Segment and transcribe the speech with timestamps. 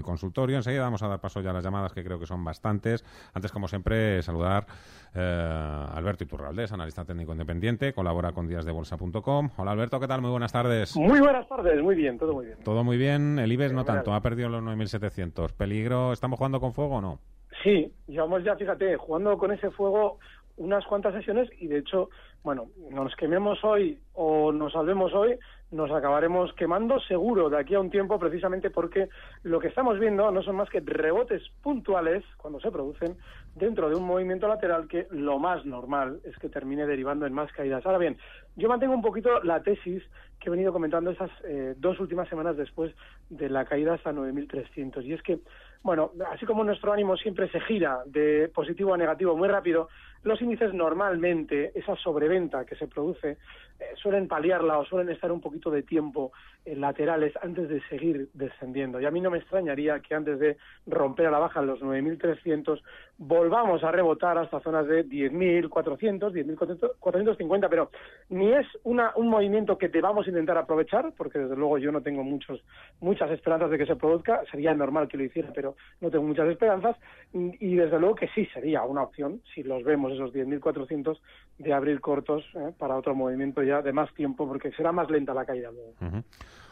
[0.00, 0.56] El consultorio.
[0.56, 3.04] Enseguida vamos a dar paso ya a las llamadas, que creo que son bastantes.
[3.34, 4.66] Antes, como siempre, saludar
[5.14, 9.50] eh, Alberto Iturralde, es analista técnico independiente, colabora con díasdebolsa.com.
[9.58, 10.22] Hola Alberto, ¿qué tal?
[10.22, 10.96] Muy buenas tardes.
[10.96, 12.58] Muy buenas tardes, muy bien, todo muy bien.
[12.64, 13.38] Todo muy bien.
[13.38, 15.52] El IBEX no tanto, ha perdido los 9.700.
[15.52, 16.12] ¿Peligro?
[16.12, 17.18] ¿Estamos jugando con fuego o no?
[17.62, 20.18] Sí, llevamos ya, fíjate, jugando con ese fuego
[20.56, 22.10] unas cuantas sesiones y de hecho,
[22.42, 25.38] bueno, nos quememos hoy o nos salvemos hoy,
[25.70, 29.08] nos acabaremos quemando seguro de aquí a un tiempo precisamente porque
[29.44, 33.16] lo que estamos viendo no son más que rebotes puntuales cuando se producen
[33.54, 37.52] dentro de un movimiento lateral que lo más normal es que termine derivando en más
[37.52, 37.86] caídas.
[37.86, 38.18] Ahora bien,
[38.56, 40.02] yo mantengo un poquito la tesis
[40.40, 42.92] que he venido comentando esas eh, dos últimas semanas después
[43.28, 45.38] de la caída hasta 9.300 y es que
[45.82, 49.88] bueno, así como nuestro ánimo siempre se gira de positivo a negativo muy rápido,
[50.22, 53.38] los índices normalmente, esa sobreventa que se produce,
[53.80, 56.32] eh, suelen paliarla o suelen estar un poquito de tiempo
[56.64, 59.00] en laterales antes de seguir descendiendo.
[59.00, 62.82] Y a mí no me extrañaría que antes de romper a la baja los 9.300
[63.16, 67.90] volvamos a rebotar hasta zonas de 10.400, 10.450, pero
[68.28, 72.22] ni es una, un movimiento que debamos intentar aprovechar, porque desde luego yo no tengo
[72.22, 72.62] muchos,
[73.00, 76.48] muchas esperanzas de que se produzca, sería normal que lo hiciera, pero no tengo muchas
[76.48, 76.96] esperanzas,
[77.32, 81.18] y desde luego que sí sería una opción, si los vemos esos 10.400,
[81.58, 85.34] de abrir cortos eh, para otro movimiento ya de más tiempo, porque será más lenta
[85.34, 86.24] la caída luego.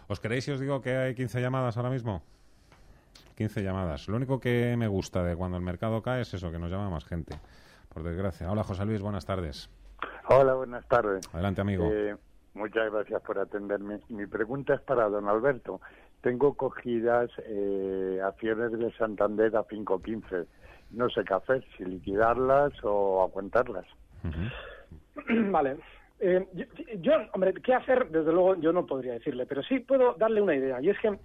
[0.08, 2.22] ¿Os queréis si os digo que hay 15 llamadas ahora mismo?
[3.36, 4.08] 15 llamadas.
[4.08, 6.90] Lo único que me gusta de cuando el mercado cae es eso, que nos llama
[6.90, 7.38] más gente,
[7.88, 8.50] por desgracia.
[8.50, 9.70] Hola, José Luis, buenas tardes.
[10.28, 11.28] Hola, buenas tardes.
[11.32, 11.88] Adelante, amigo.
[11.92, 12.16] Eh,
[12.54, 14.00] muchas gracias por atenderme.
[14.08, 15.80] Mi pregunta es para don Alberto.
[16.20, 20.46] Tengo cogidas eh, acciones de Santander a 5.15.
[20.90, 23.86] No sé qué hacer, si liquidarlas o aguantarlas.
[25.50, 25.76] Vale.
[26.20, 26.46] Eh,
[27.00, 28.08] yo, hombre, ¿qué hacer?
[28.10, 30.80] Desde luego yo no podría decirle, pero sí puedo darle una idea.
[30.80, 31.16] Y es que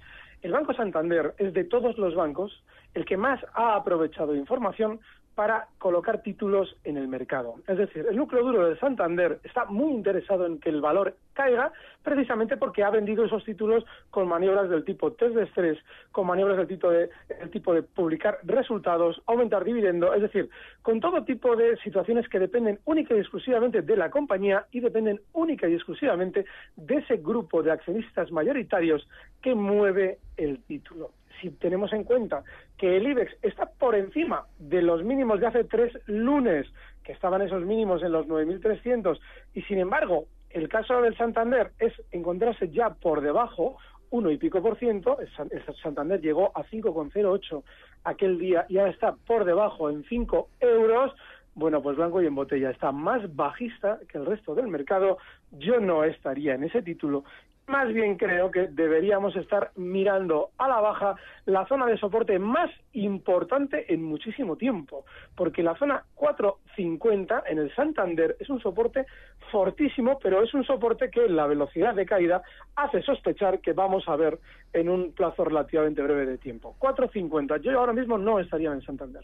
[0.42, 2.64] el Banco Santander es de todos los bancos
[2.94, 5.00] el que más ha aprovechado información
[5.36, 7.56] para colocar títulos en el mercado.
[7.68, 11.72] Es decir, el núcleo duro de Santander está muy interesado en que el valor caiga
[12.04, 15.80] precisamente porque ha vendido esos títulos con maniobras del tipo test de estrés,
[16.12, 17.10] con maniobras del tipo de,
[17.52, 20.50] tipo de publicar resultados, aumentar dividendo, es decir,
[20.82, 25.22] con todo tipo de situaciones que dependen única y exclusivamente de la compañía y dependen
[25.34, 26.46] única y exclusivamente
[26.76, 29.08] de ese grupo de accionistas mayoritarios
[29.42, 31.12] que mueve el título
[31.44, 32.44] si tenemos en cuenta
[32.78, 36.66] que el IBEX está por encima de los mínimos de hace tres lunes,
[37.04, 39.20] que estaban esos mínimos en los 9.300,
[39.54, 43.78] y sin embargo, el caso del Santander es encontrarse ya por debajo,
[44.12, 47.64] uno y pico por ciento, el Santander llegó a 5,08
[48.06, 51.14] aquel día y ahora está por debajo en 5 euros,
[51.56, 55.18] bueno, pues blanco y en botella está más bajista que el resto del mercado.
[55.52, 57.26] Yo no estaría en ese título
[57.68, 61.16] más bien creo que deberíamos estar mirando a la baja
[61.46, 67.74] la zona de soporte más importante en muchísimo tiempo, porque la zona 450 en el
[67.76, 69.06] Santander es un soporte
[69.52, 72.42] fortísimo, pero es un soporte que la velocidad de caída
[72.76, 74.40] hace sospechar que vamos a ver
[74.74, 76.76] en un plazo relativamente breve de tiempo.
[76.80, 79.24] 450, yo ahora mismo no estaría en Santander.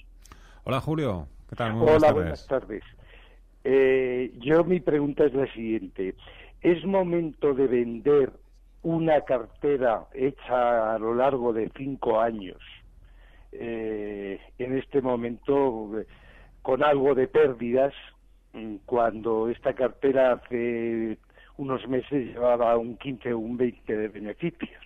[0.63, 1.73] Hola Julio, ¿qué tal?
[1.73, 2.83] Muy buenas Hola, buenas tardes.
[3.63, 6.15] Eh, yo mi pregunta es la siguiente
[6.61, 8.31] es momento de vender
[8.81, 12.57] una cartera hecha a lo largo de cinco años,
[13.51, 15.91] eh, en este momento
[16.61, 17.93] con algo de pérdidas,
[18.53, 21.17] mm, cuando esta cartera hace
[21.57, 24.81] unos meses llevaba un 15 o un 20 de beneficios.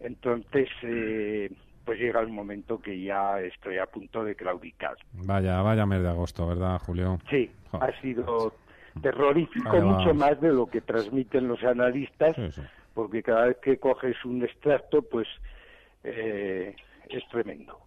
[0.00, 1.52] Entonces, eh,
[1.84, 4.96] pues llega el momento que ya estoy a punto de claudicar.
[5.12, 7.18] Vaya, vaya mes de agosto, ¿verdad, Julio?
[7.28, 8.54] Sí, ha sido
[9.00, 12.36] terrorífico mucho más de lo que transmiten los analistas,
[12.94, 15.26] porque cada vez que coges un extracto, pues
[16.04, 16.74] eh,
[17.08, 17.78] es tremendo.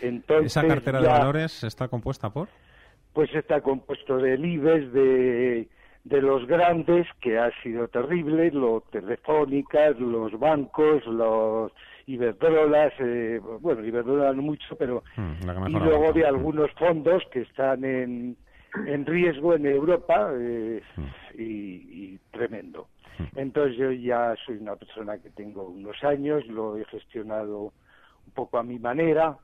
[0.00, 2.48] Entonces, ¿Esa cartera de valores está compuesta por?
[3.12, 5.68] Pues está compuesto del IBEX, de
[6.04, 11.72] de los grandes que ha sido terrible, los telefónicas, los bancos, los
[12.06, 17.84] Iberdrolas, eh, bueno, Iberdrola no mucho, pero Mm, y luego de algunos fondos que están
[17.84, 18.36] en,
[18.86, 20.82] en riesgo en Europa eh,
[21.38, 22.88] y, y tremendo.
[23.36, 27.72] Entonces yo ya soy una persona que tengo unos años, lo he gestionado
[28.26, 29.36] un poco a mi manera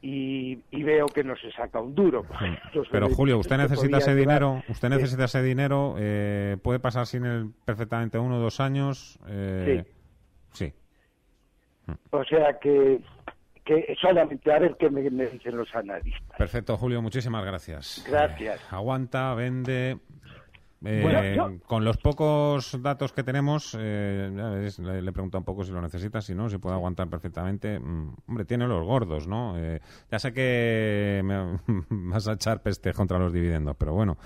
[0.00, 2.24] y, y veo que no se saca un duro.
[2.74, 7.06] Los Pero Julio, usted necesita ese llevar- dinero, usted necesita ese dinero, eh, puede pasar
[7.06, 9.18] sin él perfectamente uno o dos años.
[9.28, 9.84] Eh,
[10.52, 10.72] sí.
[12.10, 13.00] O sea que,
[13.68, 16.38] que solamente a ver qué me, me dicen los analistas.
[16.38, 18.02] Perfecto, Julio, muchísimas gracias.
[18.08, 18.58] Gracias.
[18.60, 19.98] Eh, aguanta, vende.
[20.84, 24.30] Eh, Bueno, yo- Con los pocos datos que tenemos, eh,
[24.60, 27.78] ves, le, preguntado un poco si lo necesita, si no, si puede aguantar perfectamente.
[27.80, 29.54] Mm, hombre, tiene los gordos, ¿no?
[29.58, 29.80] Eh,
[30.10, 31.58] ya sé que me
[32.12, 34.16] vas a echar peste contra los dividendos, pero bueno,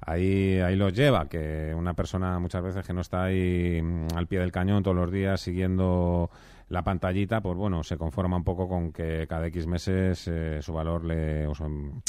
[0.00, 4.26] ahí, ahí los lleva, que una persona muchas veces que no está ahí mm, al
[4.26, 6.30] pie del cañón todos los días siguiendo
[6.72, 10.72] la pantallita, pues bueno, se conforma un poco con que cada X meses eh, su
[10.72, 12.02] valor le, su,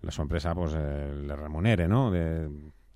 [0.00, 2.10] la- empresa pues eh, le remunere, ¿no?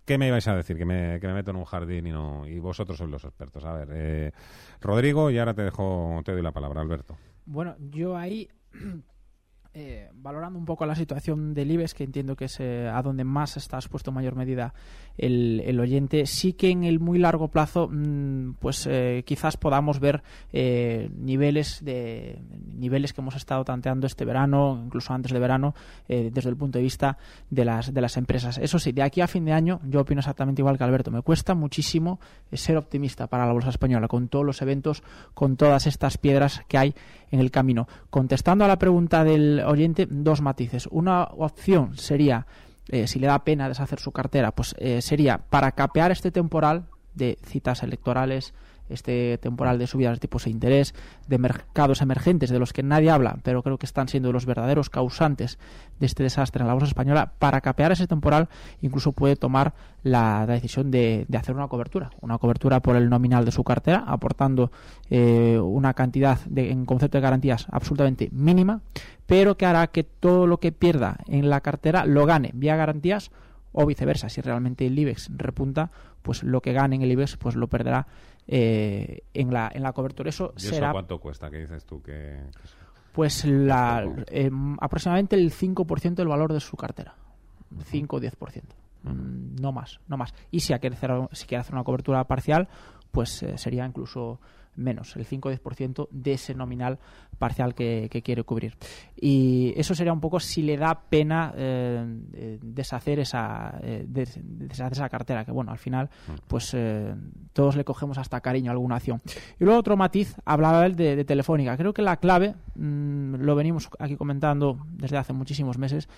[0.07, 0.79] ¿Qué me ibais a decir?
[0.79, 3.65] Que me, que me meto en un jardín y no y vosotros sois los expertos.
[3.67, 4.33] A ver, eh,
[4.81, 7.17] Rodrigo, y ahora te dejo, te doy la palabra, Alberto.
[7.45, 8.49] Bueno, yo ahí,
[9.73, 13.23] eh, valorando un poco la situación del IBEX, que entiendo que es eh, a donde
[13.23, 14.75] más está expuesto en mayor medida
[15.17, 20.01] el, el oyente, sí que en el muy largo plazo, mm, pues eh, quizás podamos
[20.01, 22.41] ver niveles de
[22.75, 25.75] niveles que hemos estado tanteando este verano, incluso antes de verano,
[26.09, 27.19] desde el punto de vista
[27.51, 28.59] de las de las empresas.
[28.59, 31.13] Eso sí, de aquí a fin de año, yo opino exactamente igual que Alberto.
[31.13, 32.19] Me cuesta muchísimo
[32.53, 35.03] ser optimista para la bolsa española, con todos los eventos,
[35.35, 36.95] con todas estas piedras que hay
[37.31, 37.87] en el camino.
[38.11, 40.89] Contestando a la pregunta del oyente, dos matices.
[40.91, 42.47] Una opción sería,
[42.89, 46.87] eh, si le da pena deshacer su cartera, pues eh, sería para capear este temporal
[47.15, 48.55] de citas electorales,
[48.91, 50.95] este temporal de subidas de tipos de interés,
[51.29, 54.91] de mercados emergentes de los que nadie habla, pero creo que están siendo los verdaderos
[54.91, 55.59] causantes
[55.99, 58.49] de este desastre en la bolsa española, para capear ese temporal
[58.81, 63.09] incluso puede tomar la, la decisión de, de hacer una cobertura, una cobertura por el
[63.09, 64.71] nominal de su cartera, aportando
[65.11, 68.81] eh, una cantidad de, en concepto de garantías absolutamente mínima,
[69.27, 73.31] pero que hará que todo lo que pierda en la cartera lo gane vía garantías
[73.73, 74.29] o viceversa.
[74.29, 75.91] Si realmente el IBEX repunta,
[76.23, 78.07] pues lo que gane en el IBEX pues lo perderá
[78.53, 80.29] eh, en, la, en la cobertura.
[80.29, 81.49] Eso ¿Y eso será cuánto cuesta?
[81.51, 82.03] ¿Qué dices tú?
[82.03, 82.13] Que,
[82.57, 82.77] que es-
[83.13, 84.51] pues la, eh,
[84.81, 87.15] aproximadamente el 5% del valor de su cartera.
[87.85, 88.63] 5 o 10%.
[89.05, 90.35] Mm, No más, no más.
[90.51, 92.69] Y si quiere hacer, si quiere hacer una cobertura parcial,
[93.13, 94.41] pues eh, sería incluso
[94.81, 96.99] menos, el 5 o 10% de ese nominal
[97.39, 98.77] parcial que, que quiere cubrir.
[99.17, 102.05] Y eso sería un poco si le da pena eh,
[102.35, 106.11] eh, deshacer esa eh, des- deshacer esa cartera, que bueno, al final
[106.49, 107.15] pues eh,
[107.53, 109.21] todos le cogemos hasta cariño a alguna acción.
[109.59, 111.77] Y luego otro matiz, hablaba él de, de Telefónica.
[111.77, 116.09] Creo que la clave, mm, lo venimos aquí comentando desde hace muchísimos meses,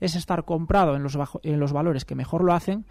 [0.00, 2.84] es estar comprado en los, bajo- en los valores que mejor lo hacen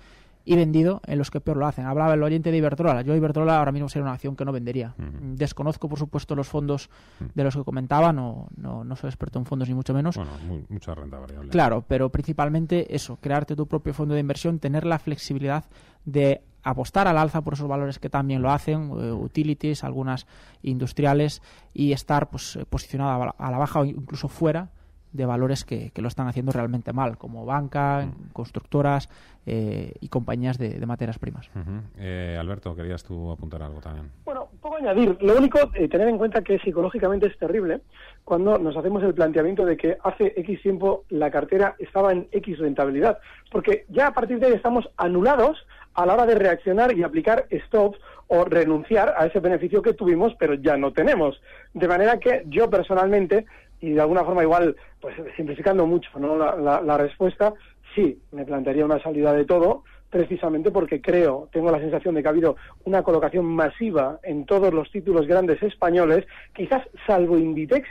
[0.50, 1.86] y vendido en los que peor lo hacen.
[1.86, 3.02] Hablaba el oyente de Iberdrola.
[3.02, 4.96] Yo Iberdrola ahora mismo sería una acción que no vendería.
[5.36, 6.90] Desconozco, por supuesto, los fondos
[7.36, 8.14] de los que comentaba.
[8.14, 10.16] No, no, no soy experto en fondos ni mucho menos.
[10.16, 11.50] Bueno, muy- mucha renta variable.
[11.50, 15.66] Claro, pero principalmente eso, crearte tu propio fondo de inversión, tener la flexibilidad
[16.06, 20.28] de apostar al alza por esos valores que también lo hacen, eh, utilities, algunas
[20.64, 21.42] industriales,
[21.74, 24.70] y estar pues posicionado a la- a la baja o incluso fuera
[25.14, 29.10] de valores que, que lo están haciendo realmente mal, como banca, constructoras
[29.46, 31.50] eh, y compañías de, de materias primas.
[31.98, 34.12] Eh, Alberto, querías tú apuntar algo también.
[34.26, 35.18] Bueno, un poco añadir.
[35.22, 37.82] Lo único, eh, tener en cuenta que psicológicamente es terrible
[38.24, 42.60] cuando nos hacemos el planteamiento de que hace X tiempo la cartera estaba en X
[42.60, 43.20] rentabilidad.
[43.52, 47.48] Porque ya a partir de ahí estamos anulados a la hora de reaccionar y aplicar
[47.68, 47.98] stops
[48.28, 51.42] o renunciar a ese beneficio que tuvimos, pero ya no tenemos.
[51.74, 53.46] De manera que yo personalmente,
[53.82, 56.38] y de alguna forma igual, pues simplificando mucho ¿no?
[56.38, 57.54] la, la- la respuesta,
[57.96, 62.28] sí, me plantearía una salida de todo, precisamente porque creo, tengo la sensación de que
[62.28, 62.56] ha habido
[62.86, 67.88] una colocación masiva en todos los títulos grandes españoles, quizás salvo Inditex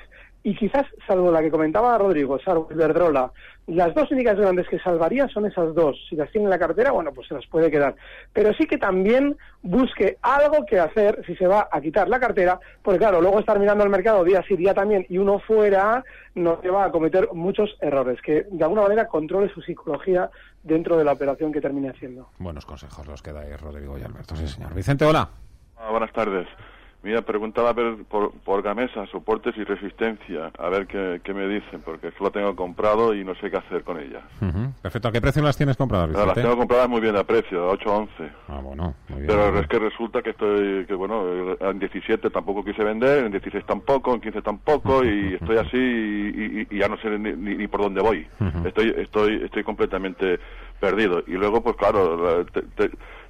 [0.46, 3.32] y quizás salvo la que comentaba Rodrigo, salvo Iberdrola.
[3.66, 5.96] Las dos únicas grandes que salvaría son esas dos.
[6.08, 7.96] Si las tiene en la cartera, bueno, pues se las puede quedar.
[8.32, 12.60] Pero sí que también busque algo que hacer si se va a quitar la cartera,
[12.80, 16.04] porque claro, luego estar mirando al mercado día sí, día también, y uno fuera,
[16.36, 18.22] nos lleva a cometer muchos errores.
[18.22, 20.30] Que de alguna manera controle su psicología
[20.62, 22.28] dentro de la operación que termine haciendo.
[22.38, 24.36] Buenos consejos los que dais, Rodrigo y Alberto.
[24.36, 24.72] Sí, señor.
[24.74, 25.28] Vicente, hola.
[25.76, 26.46] Ah, buenas tardes.
[27.06, 32.14] Mira, preguntaba por, por, Gamesa, soportes y resistencia, a ver qué, me dicen, porque es
[32.14, 34.22] que lo tengo comprado y no sé qué hacer con ella.
[34.82, 37.70] Perfecto, ¿a qué precio las tienes compradas, Las tengo compradas muy bien a precio, a
[37.74, 38.12] 8 11.
[38.48, 39.28] Ah, bueno, muy bien.
[39.28, 43.64] Pero es que resulta que estoy, que bueno, en 17 tampoco quise vender, en 16
[43.64, 48.26] tampoco, en 15 tampoco, y estoy así y, ya no sé ni, por dónde voy.
[48.64, 50.40] Estoy, estoy, estoy completamente
[50.80, 51.22] perdido.
[51.28, 52.44] Y luego, pues claro,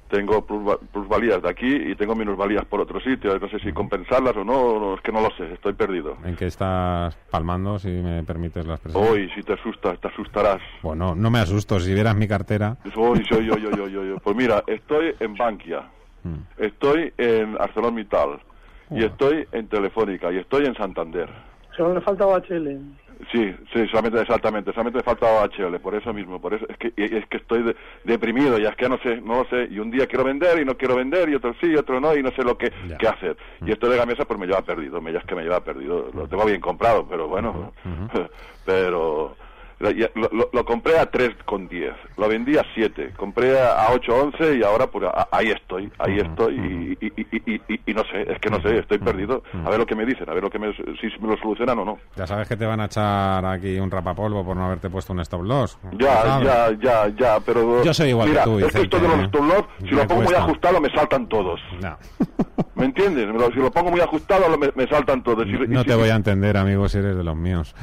[0.09, 3.37] tengo plusvalías de aquí y tengo minusvalías por otro sitio.
[3.37, 6.17] No sé si compensarlas o no, es que no lo sé, estoy perdido.
[6.23, 9.03] ¿En qué estás palmando, si me permites la expresión?
[9.03, 10.61] Hoy, si te asustas, te asustarás.
[10.81, 12.77] Bueno, no me asusto, si vieras mi cartera.
[12.95, 15.81] Hoy, soy yo, yo, yo, yo, Pues mira, estoy en Bankia,
[16.23, 16.35] mm.
[16.57, 18.39] estoy en ArcelorMittal,
[18.91, 21.29] y estoy en Telefónica, y estoy en Santander.
[21.75, 22.79] Solo le falta HL.
[23.31, 26.93] Sí, sí, solamente, exactamente, solamente me falta HL, por eso mismo, por eso es que
[26.95, 30.07] es que estoy deprimido, ya es que no sé, no lo sé, y un día
[30.07, 32.43] quiero vender y no quiero vender, y otro sí, y otro no, y no sé
[32.43, 33.37] lo que, qué hacer.
[33.65, 36.09] Y esto de Gamesa pues me lleva perdido, me ya es que me lleva perdido,
[36.13, 37.73] lo tengo bien comprado, pero bueno,
[38.65, 39.35] pero
[39.79, 45.49] lo, compré a 3,10, lo vendí a 7, compré a 8,11 y ahora pues ahí
[45.49, 49.43] estoy, ahí estoy y, no sé, es que no sé, estoy perdido.
[49.65, 51.77] A ver lo que me dicen, a ver lo que me, si me lo solucionan
[51.79, 51.97] o no.
[52.15, 55.19] Ya sabes que te van a echar aquí un rapapolvo por no haberte puesto un
[55.19, 55.77] stop loss.
[55.99, 57.83] Ya, ya, ya, ya, pero...
[57.83, 60.23] Yo soy igual que tú, es que esto de los stop loss, si lo pongo
[60.23, 61.59] muy ajustado me saltan todos.
[61.81, 61.97] No.
[62.75, 63.27] ¿Me entiendes?
[63.53, 65.45] Si lo pongo muy ajustado me, saltan todos.
[65.67, 67.75] no te voy a entender, amigo, si eres de los míos.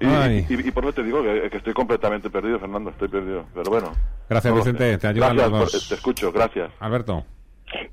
[0.00, 3.44] Y, por eso te digo que, estoy completamente perdido, Fernando, estoy perdido.
[3.54, 3.92] Pero bueno.
[4.28, 4.98] Gracias, Vicente.
[4.98, 5.88] Te ayudan los dos.
[5.88, 6.70] Te escucho, gracias.
[6.80, 7.24] Alberto.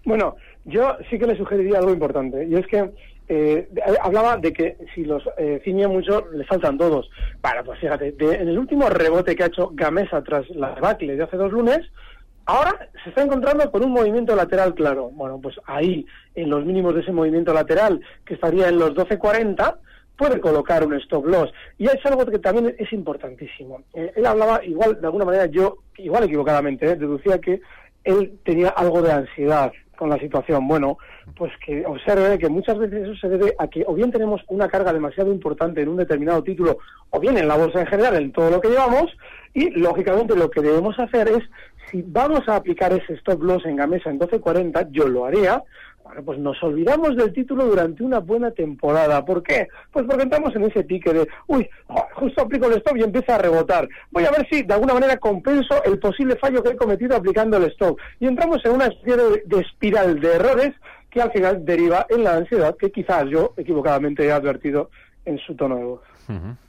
[0.03, 0.35] Bueno,
[0.65, 2.91] yo sí que le sugeriría algo importante, y es que
[3.27, 3.67] eh,
[4.01, 7.09] hablaba de que si los eh, ciñe mucho, le faltan todos.
[7.41, 11.24] Bueno, pues fíjate, en el último rebote que ha hecho Gamesa tras la debacle de
[11.24, 11.81] hace dos lunes,
[12.45, 15.09] ahora se está encontrando con un movimiento lateral claro.
[15.12, 19.77] Bueno, pues ahí, en los mínimos de ese movimiento lateral, que estaría en los 12.40,
[20.17, 21.51] puede colocar un stop loss.
[21.77, 23.81] Y es algo que también es importantísimo.
[23.93, 27.62] Eh, él hablaba, igual, de alguna manera, yo, igual equivocadamente, eh, deducía que
[28.03, 30.67] él tenía algo de ansiedad con la situación.
[30.67, 30.98] Bueno,
[31.36, 34.67] pues que observe que muchas veces eso se debe a que o bien tenemos una
[34.67, 36.77] carga demasiado importante en un determinado título,
[37.10, 39.05] o bien en la bolsa en general, en todo lo que llevamos,
[39.53, 41.43] y lógicamente lo que debemos hacer es,
[41.89, 45.63] si vamos a aplicar ese stop loss en Gamesa en 12.40, yo lo haría,
[46.05, 49.25] bueno, pues nos olvidamos del título durante una buena temporada.
[49.25, 49.67] ¿Por qué?
[49.91, 51.67] Pues porque entramos en ese pique de, uy,
[52.13, 53.89] justo aplico el stop y empieza a rebotar.
[54.12, 57.57] Voy a ver si de alguna manera compenso el posible fallo que he cometido aplicando
[57.57, 57.97] el stop.
[58.19, 60.75] Y entramos en una especie de, espiral de errores
[61.09, 64.91] que al final deriva en la ansiedad que quizás yo equivocadamente he advertido
[65.25, 66.01] en su tono de voz.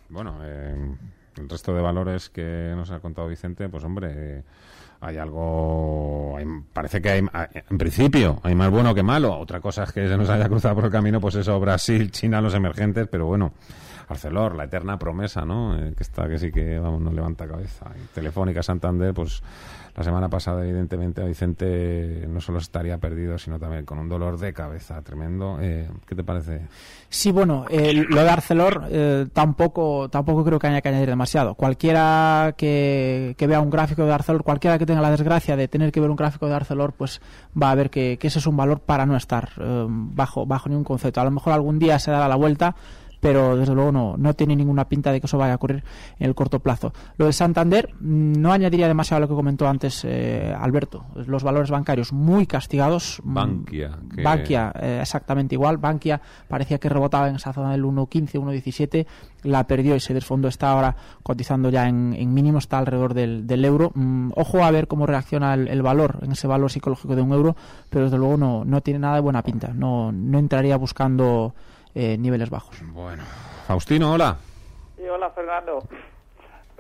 [0.09, 0.95] Bueno, eh,
[1.37, 4.13] el resto de valores que nos ha contado Vicente, pues hombre...
[4.15, 4.43] Eh,
[5.01, 6.39] hay algo,
[6.73, 7.25] parece que hay,
[7.71, 9.39] en principio, hay más bueno que malo.
[9.39, 12.41] Otra cosa es que se nos haya cruzado por el camino, pues eso, Brasil, China,
[12.41, 13.53] los emergentes, pero bueno,
[14.09, 15.77] Arcelor, la eterna promesa, ¿no?
[15.77, 17.87] Eh, que está, que sí que, vamos, no levanta cabeza.
[18.15, 19.43] Telefónica, Santander, pues
[19.97, 24.39] la semana pasada, evidentemente, a Vicente no solo estaría perdido, sino también con un dolor
[24.39, 25.59] de cabeza tremendo.
[25.61, 26.67] Eh, ¿Qué te parece?
[27.09, 31.55] Sí, bueno, lo de Arcelor eh, tampoco, tampoco creo que haya que añadir demasiado.
[31.55, 36.01] Cualquiera que, vea un gráfico de Arcelor, cualquiera que tenga la desgracia de tener que
[36.01, 37.23] ver un gráfico de Arcelor, pues
[37.61, 40.85] va a ver que, ese es un valor para no estar eh, bajo, bajo ningún
[40.85, 41.23] concepto.
[41.23, 42.77] A lo mejor algún día se dará la vuelta
[43.21, 45.83] pero desde luego no, no tiene ninguna pinta de que eso vaya a ocurrir
[46.19, 46.93] en el corto plazo.
[47.17, 51.05] Lo de Santander mm, no añadiría demasiado a lo que comentó antes eh, Alberto.
[51.27, 53.21] Los valores bancarios muy castigados.
[53.25, 53.99] Mm, Bankia.
[54.23, 55.79] Bankia, eh, exactamente igual.
[55.79, 59.07] Bankia parecía que rebotaba en esa zona del 1.15, 1.17,
[59.43, 60.49] la perdió y se desfondó.
[60.49, 63.93] Está ahora cotizando ya en, en mínimo, está alrededor del, del euro.
[63.95, 67.57] Mm, ojo a ver cómo reacciona el, valor en ese valor psicológico de un euro,
[67.91, 69.73] pero desde luego no, no tiene nada de buena pinta.
[69.75, 71.55] No, no entraría buscando
[71.97, 72.77] eh, niveles bajos.
[72.93, 73.23] Bueno.
[73.67, 74.37] Faustino, hola.
[74.97, 75.83] Sí, hola, Fernando.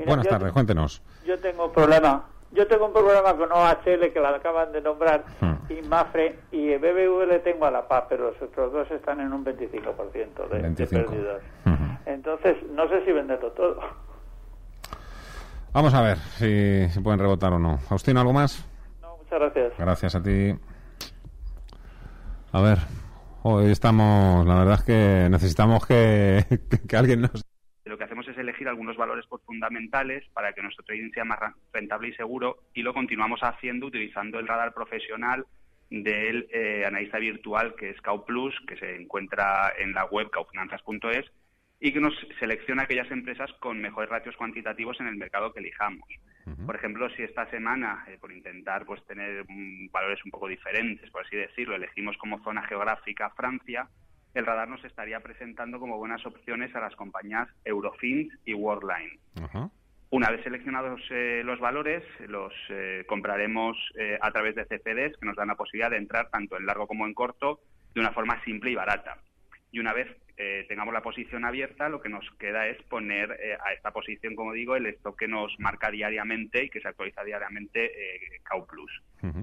[0.04, 1.02] Buenas tardes, cuéntenos.
[1.25, 2.26] Yo tengo un problema.
[2.52, 5.73] Yo tengo un problema con OHL que la acaban de nombrar hmm.
[5.73, 9.32] y Mafre y BBV le tengo a la paz, pero los otros dos están en
[9.32, 11.12] un 25% de, 25.
[11.64, 11.96] Hmm.
[12.04, 13.80] Entonces, no sé si venderlo todo.
[15.73, 17.78] Vamos a ver si, si pueden rebotar o no.
[17.78, 18.64] Faustino, ¿algo más?
[19.00, 19.73] No, muchas gracias.
[19.78, 20.54] Gracias a ti.
[22.52, 22.78] A ver,
[23.48, 26.44] Hoy estamos, la verdad es que necesitamos que,
[26.96, 27.44] alguien nos...
[27.84, 31.38] Lo que hacemos es elegir algunos valores fundamentales para que nuestro trading sea más
[31.72, 35.46] rentable y seguro y lo continuamos haciendo utilizando el radar profesional
[35.90, 41.26] del eh, analista virtual que es Cau Plus, que se encuentra en la web caufinanzas.es
[41.80, 46.09] y que nos selecciona aquellas empresas con mejores ratios cuantitativos en el mercado que elijamos.
[46.64, 49.45] Por ejemplo, si esta semana, eh, por intentar pues tener
[49.90, 53.88] valores un poco diferentes, por así decirlo, elegimos como zona geográfica Francia,
[54.33, 59.18] el radar nos estaría presentando como buenas opciones a las compañías Eurofins y Worldline.
[60.11, 63.76] Una vez seleccionados eh, los valores, los eh, compraremos
[64.21, 67.06] a través de CFDs que nos dan la posibilidad de entrar tanto en largo como
[67.06, 67.59] en corto
[67.92, 69.18] de una forma simple y barata.
[69.73, 73.57] Y una vez eh, tengamos la posición abierta, lo que nos queda es poner eh,
[73.64, 77.25] a esta posición, como digo, el stock que nos marca diariamente y que se actualiza
[77.25, 79.02] diariamente eh, CAU Plus.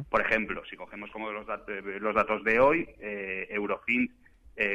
[0.09, 4.11] Por ejemplo, si cogemos como los, los datos de hoy, Eurofins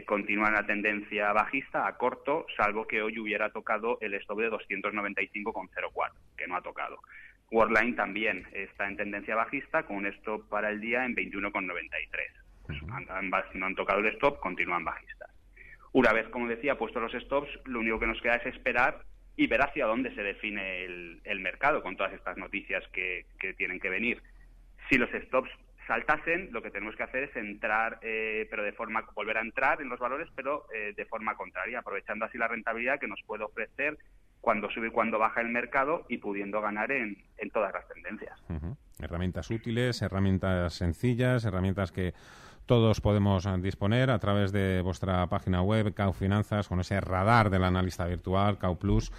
[0.04, 4.50] continúa en la tendencia bajista a corto, salvo que hoy hubiera tocado el stop de
[4.50, 6.98] 295,04, que no ha tocado.
[7.50, 11.72] Worldline también está en tendencia bajista con un stop para el día en 21,93.
[12.66, 15.37] Pues no han tocado el stop, continúan bajistas.
[15.92, 19.02] Una vez, como decía, puesto los stops, lo único que nos queda es esperar
[19.36, 23.24] y ver hacia dónde se define el, mercado con todas estas noticias que,
[23.56, 24.20] tienen que venir.
[24.90, 25.50] Si los stops
[25.86, 29.80] saltasen, lo que tenemos que hacer es entrar, eh, pero de forma, volver a entrar
[29.80, 33.44] en los valores, pero eh, de forma contraria, aprovechando así la rentabilidad que nos puede
[33.44, 33.96] ofrecer
[34.40, 37.16] cuando sube y cuando baja el mercado y pudiendo ganar en,
[37.52, 38.38] todas las tendencias.
[39.00, 42.12] Herramientas útiles, herramientas sencillas, herramientas que
[42.68, 47.48] todos podemos eh, disponer a través de vuestra página web, Cau Finanzas, con ese radar
[47.48, 49.10] del analista virtual, Cau Plus.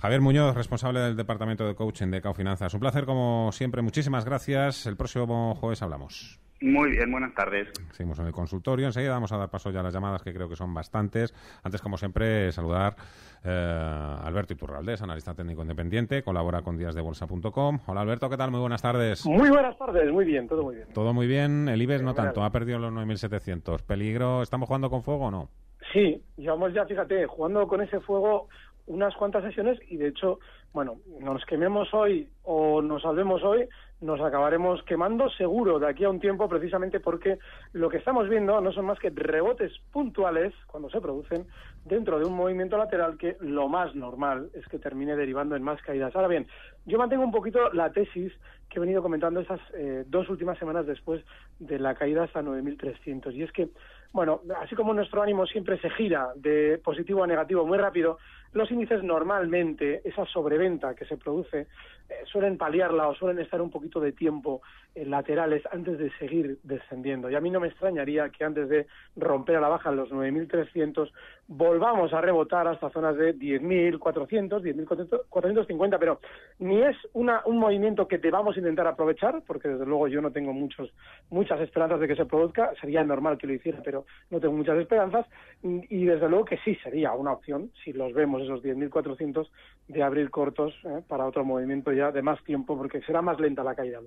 [0.00, 2.74] Javier Muñoz, responsable del Departamento de Coaching de Cau Finanzas.
[2.74, 3.82] Un placer, como siempre.
[3.82, 4.86] Muchísimas gracias.
[4.86, 6.38] El próximo jueves hablamos.
[6.60, 7.68] Muy bien, buenas tardes.
[7.92, 8.86] Seguimos en el consultorio.
[8.86, 11.32] Enseguida vamos a dar paso ya a las llamadas, que creo que son bastantes.
[11.62, 12.96] Antes, como siempre, saludar
[13.44, 17.78] eh, a Alberto Iturraldes, analista técnico independiente, colabora con díasdebolsa.com.
[17.86, 18.50] Hola, Alberto, ¿qué tal?
[18.50, 19.24] Muy buenas tardes.
[19.24, 20.88] Muy buenas tardes, muy bien, todo muy bien.
[20.92, 21.68] Todo muy bien.
[21.68, 23.82] El IBEX no tanto, ha perdido los 9.700.
[23.82, 24.42] ¿Peligro?
[24.42, 25.48] ¿Estamos jugando con fuego o no?
[25.92, 28.48] Sí, llevamos ya, fíjate, jugando con ese fuego
[28.88, 30.40] unas cuantas sesiones y de hecho,
[30.72, 33.68] bueno, nos quememos hoy o nos salvemos hoy,
[34.00, 37.38] nos acabaremos quemando seguro de aquí a un tiempo precisamente porque
[37.72, 41.46] lo que estamos viendo no son más que rebotes puntuales cuando se producen
[41.84, 45.82] dentro de un movimiento lateral que lo más normal es que termine derivando en más
[45.82, 46.14] caídas.
[46.14, 46.46] Ahora bien,
[46.86, 48.32] yo mantengo un poquito la tesis
[48.68, 51.24] que he venido comentando esas eh, dos últimas semanas después
[51.58, 53.68] de la caída hasta 9.300 y es que
[54.12, 58.18] bueno, así como nuestro ánimo siempre se gira de positivo a negativo muy rápido,
[58.52, 61.66] los índices normalmente, esa sobreventa que se produce,
[62.08, 64.62] eh, suelen paliarla o suelen estar un poquito de tiempo
[64.94, 67.30] en laterales antes de seguir descendiendo.
[67.30, 71.10] Y a mí no me extrañaría que antes de romper a la baja los 9.300
[71.48, 76.20] volvamos a rebotar hasta zonas de 10.400, 10.450, pero
[76.58, 80.52] ni es una, un movimiento que debamos intentar aprovechar, porque desde luego yo no tengo
[80.52, 80.92] muchos,
[81.30, 84.78] muchas esperanzas de que se produzca, sería normal que lo hiciera, pero no tengo muchas
[84.78, 85.26] esperanzas,
[85.62, 89.48] y desde luego que sí sería una opción, si los vemos esos 10.400,
[89.88, 93.64] de abrir cortos eh, para otro movimiento ya de más tiempo, porque será más lenta
[93.64, 94.00] la caída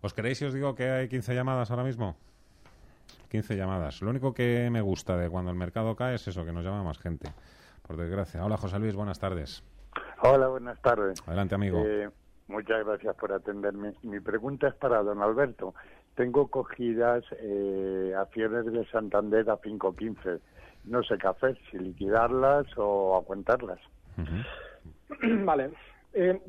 [0.00, 2.16] ¿Os queréis si os digo que hay 15 llamadas ahora mismo?
[3.30, 4.02] 15 llamadas.
[4.02, 6.82] Lo único que me gusta de cuando el mercado cae es eso, que nos llama
[6.82, 7.30] más gente,
[7.86, 8.44] por desgracia.
[8.44, 9.62] Hola, José Luis, buenas tardes.
[10.22, 11.22] Hola, buenas tardes.
[11.26, 11.82] Adelante, amigo.
[11.86, 12.10] Eh,
[12.48, 13.94] muchas gracias por atenderme.
[14.02, 15.74] Mi pregunta es para don Alberto.
[16.16, 20.40] Tengo cogidas eh, acciones de Santander a 5.15.
[20.84, 23.78] No sé qué hacer, si liquidarlas o aguantarlas.
[25.44, 25.70] Vale.
[26.12, 26.40] Eh,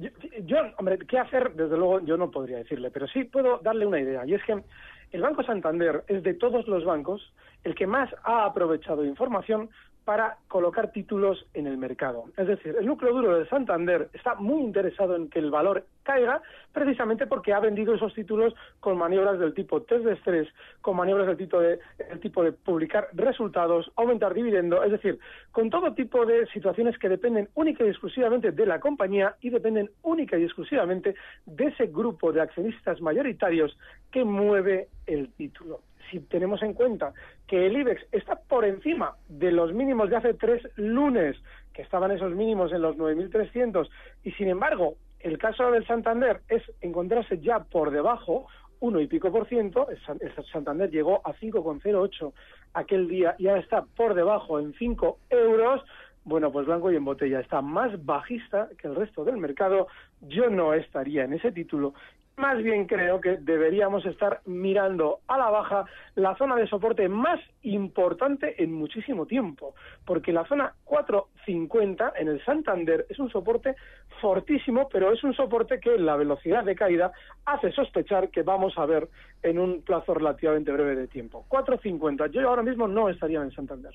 [0.45, 1.53] yo, hombre, ¿qué hacer?
[1.53, 4.25] Desde luego yo no podría decirle, pero sí puedo darle una idea.
[4.25, 4.63] Y es que
[5.11, 9.69] el Banco Santander es de todos los bancos el que más ha aprovechado información
[10.05, 12.25] para colocar títulos en el mercado.
[12.37, 16.41] Es decir, el núcleo duro de Santander está muy interesado en que el valor caiga
[16.73, 20.47] precisamente porque ha vendido esos títulos con maniobras del tipo test de estrés,
[20.81, 21.79] con maniobras del tipo de,
[22.21, 25.19] tipo de publicar resultados, aumentar dividendo, es decir,
[25.51, 29.91] con todo tipo de situaciones que dependen única y exclusivamente de la compañía y dependen
[30.01, 33.77] única y exclusivamente de ese grupo de accionistas mayoritarios
[34.11, 37.13] que mueve el título si tenemos en cuenta
[37.47, 41.37] que el IBEX está por encima de los mínimos de hace tres lunes,
[41.73, 43.89] que estaban esos mínimos en los 9.300,
[44.23, 48.47] y sin embargo, el caso del Santander es encontrarse ya por debajo,
[48.79, 52.33] uno y pico por ciento, el Santander llegó a 5,08
[52.73, 55.81] aquel día y ahora está por debajo en 5 euros,
[56.23, 59.87] bueno, pues blanco y en botella está más bajista que el resto del mercado.
[60.21, 61.93] Yo no estaría en ese título
[62.37, 67.39] más bien creo que deberíamos estar mirando a la baja la zona de soporte más
[67.61, 73.75] importante en muchísimo tiempo, porque la zona 450 en el Santander es un soporte
[74.21, 77.11] fortísimo, pero es un soporte que la velocidad de caída
[77.45, 79.09] hace sospechar que vamos a ver
[79.43, 81.45] en un plazo relativamente breve de tiempo.
[81.47, 83.93] 450, yo ahora mismo no estaría en el Santander.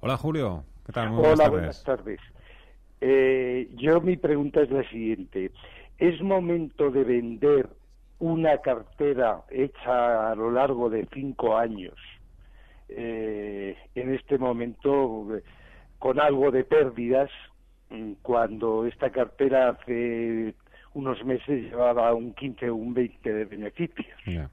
[0.00, 1.10] Hola Julio, ¿qué tal?
[1.10, 2.20] Muy buenas Hola, buenas tardes.
[3.00, 5.50] Eh, yo mi pregunta es la siguiente.
[5.98, 7.68] ¿Es momento de vender
[8.18, 11.94] una cartera hecha a lo largo de cinco años
[12.88, 15.28] eh, en este momento
[15.98, 17.30] con algo de pérdidas
[17.90, 20.54] mm, cuando esta cartera hace
[20.94, 24.48] unos meses llevaba un 15 o un 20 de beneficios.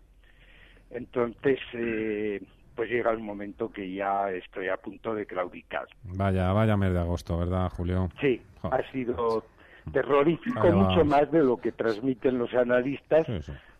[0.90, 2.42] Entonces, eh,
[2.76, 5.88] pues llega el momento que ya estoy a punto de claudicar.
[6.04, 8.10] Vaya, vaya mes de agosto, ¿verdad, Julio?
[8.20, 9.44] Sí, ha sido
[9.92, 13.26] terrorífico, mucho más de lo que transmiten los analistas,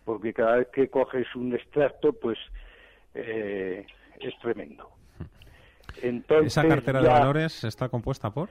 [0.06, 2.38] porque cada vez que coges un extracto, pues
[3.14, 3.86] eh,
[4.20, 4.90] es tremendo.
[6.02, 8.50] Entonces, ¿Esa cartera de valores está compuesta por?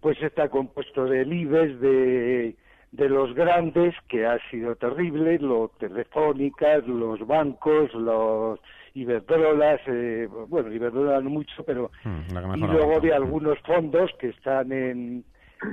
[0.00, 2.56] Pues está compuesto de libres, de,
[2.92, 8.60] de los grandes, que ha sido terrible, los telefónicas, los bancos, los
[8.94, 11.90] Iberdrolas, eh, bueno, Iberdrola no mucho, pero...
[12.04, 15.24] Mm, y luego de algunos fondos que están en,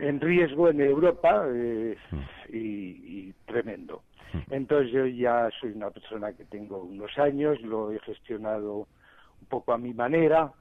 [0.01, 2.17] en riesgo en Europa eh, mm.
[2.49, 4.03] y, tremendo.
[4.33, 4.53] Mm.
[4.53, 8.87] Entonces yo ya soy una persona que tengo unos años, lo he gestionado
[9.41, 10.51] un poco a mi manera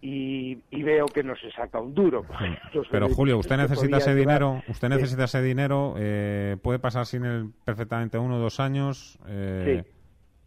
[0.00, 2.24] y, veo que no se saca un duro.
[2.90, 7.50] Pero Julio, usted necesita ese dinero, usted necesita ese dinero, eh, puede pasar sin él
[7.64, 9.18] perfectamente uno o dos años.
[9.26, 9.84] Eh,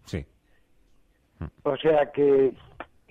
[0.05, 0.25] sí.
[1.39, 1.45] sí.
[1.63, 2.53] O sea que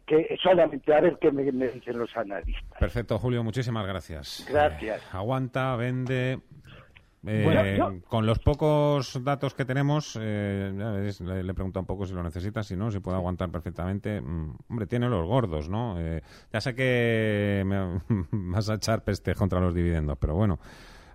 [0.09, 2.79] que solamente a ver qué me, dicen los analistas.
[2.79, 4.47] Perfecto, Julio, muchísimas gracias.
[4.49, 5.01] Gracias.
[5.03, 6.41] Eh, aguanta, vende.
[7.27, 10.73] Eh, con los pocos datos que tenemos, eh,
[11.21, 14.21] le, le, pregunto un poco si lo necesita, si no, si puede aguantar perfectamente.
[14.21, 15.97] Mm, hombre, tiene los gordos, ¿no?
[16.53, 18.01] ya sé que me
[18.53, 20.59] vas a echar peste contra los dividendos, pero bueno,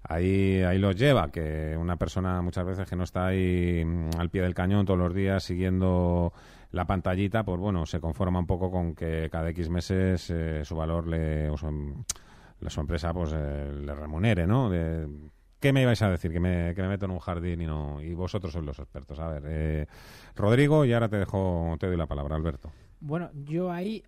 [0.03, 4.29] ahí, ahí los lleva, que una persona muchas veces que no está ahí mm, al
[4.29, 6.34] pie del cañón todos los días siguiendo
[6.73, 10.75] la pantallita, pues bueno, se conforma un poco con que cada X meses eh, su
[10.75, 12.03] valor le, su,
[12.67, 14.71] su empresa pues eh, le remunere, ¿no?
[15.59, 16.31] ¿Qué me ibais a decir?
[16.33, 19.19] Que me, que me meto en un jardín y no y vosotros sois los expertos.
[19.19, 19.88] A ver, eh,
[20.36, 22.71] Rodrigo, y ahora te dejo, te doy la palabra, Alberto.
[22.99, 24.03] Bueno, yo ahí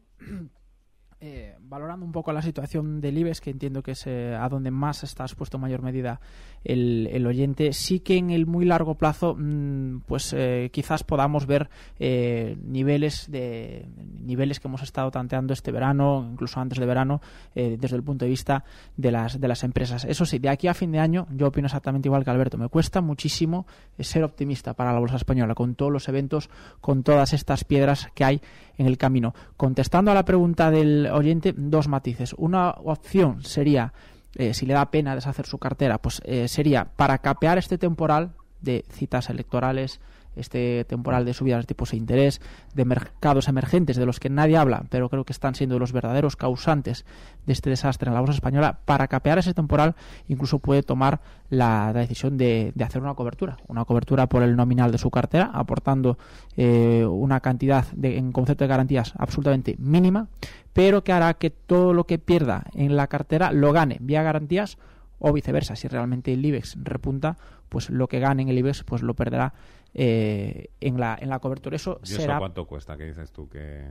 [1.21, 4.69] eh, valorando un poco la situación del IBEX, que entiendo que es eh, a donde
[4.69, 6.19] más está expuesto en mayor medida
[6.65, 11.69] el, oyente, sí que en el muy largo plazo, mm, pues eh, quizás podamos ver
[11.99, 13.87] niveles de
[14.19, 17.21] niveles que hemos estado tanteando este verano, incluso antes de verano,
[17.53, 18.65] desde el punto de vista
[18.97, 20.05] de las de las empresas.
[20.05, 22.57] Eso sí, de aquí a fin de año, yo opino exactamente igual que Alberto.
[22.57, 23.65] Me cuesta muchísimo
[23.99, 26.49] ser optimista para la bolsa española, con todos los eventos,
[26.81, 28.41] con todas estas piedras que hay
[28.77, 29.33] en el camino.
[29.57, 32.33] Contestando a la pregunta del oyente, dos matices.
[32.37, 33.93] Una opción sería,
[34.35, 38.31] eh, si le da pena deshacer su cartera, pues eh, sería para capear este temporal
[38.61, 39.99] de citas electorales,
[40.35, 42.41] este temporal de subidas de tipos de interés,
[42.73, 46.35] de mercados emergentes de los que nadie habla, pero creo que están siendo los verdaderos
[46.35, 47.05] causantes
[47.45, 49.95] de este desastre en la bolsa española, para capear ese temporal
[50.27, 54.97] incluso puede tomar la, decisión de, hacer una cobertura, una cobertura por el nominal de
[54.97, 56.17] su cartera, aportando
[56.57, 60.27] eh, una cantidad de, en concepto de garantías absolutamente mínima,
[60.73, 64.77] pero que hará que todo lo que pierda en la cartera lo gane vía garantías
[65.19, 67.37] o viceversa, si realmente el IBEX repunta,
[67.69, 69.53] pues lo que gane en el IBEX pues lo perderá
[69.93, 71.75] eh, en, la, en la cobertura.
[71.75, 72.97] Eso, ¿Y eso cuánto cuesta?
[72.97, 73.47] ¿Qué dices tú?
[73.47, 73.87] que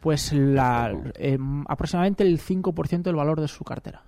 [0.00, 4.02] Pues la, eh, aproximadamente el 5% del valor de su cartera.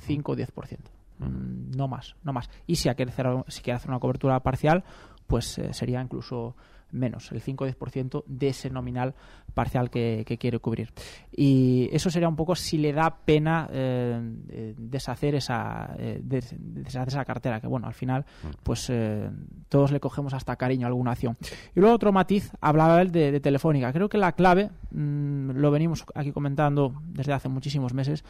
[0.00, 0.78] 5 o 10%.
[1.18, 2.48] Mm, no más, no más.
[2.66, 4.84] Y si quiere hacer, si quiere hacer una cobertura parcial,
[5.26, 6.56] pues eh, sería incluso
[6.94, 9.14] menos, el 5 o 10% de ese nominal
[9.52, 10.92] parcial que, quiere cubrir.
[11.30, 17.24] Y eso sería un poco si le da pena eh, deshacer, esa, eh, deshacer esa
[17.24, 18.48] cartera, que bueno, al final mm.
[18.62, 19.30] pues eh,
[19.68, 21.36] todos le cogemos hasta cariño a alguna acción.
[21.74, 23.92] Y luego otro matiz, hablaba él de, Telefónica.
[23.92, 28.24] Creo que la clave, mm, lo venimos aquí comentando desde hace muchísimos meses,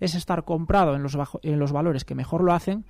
[0.00, 2.84] es estar comprado en los, en los valores que mejor lo hacen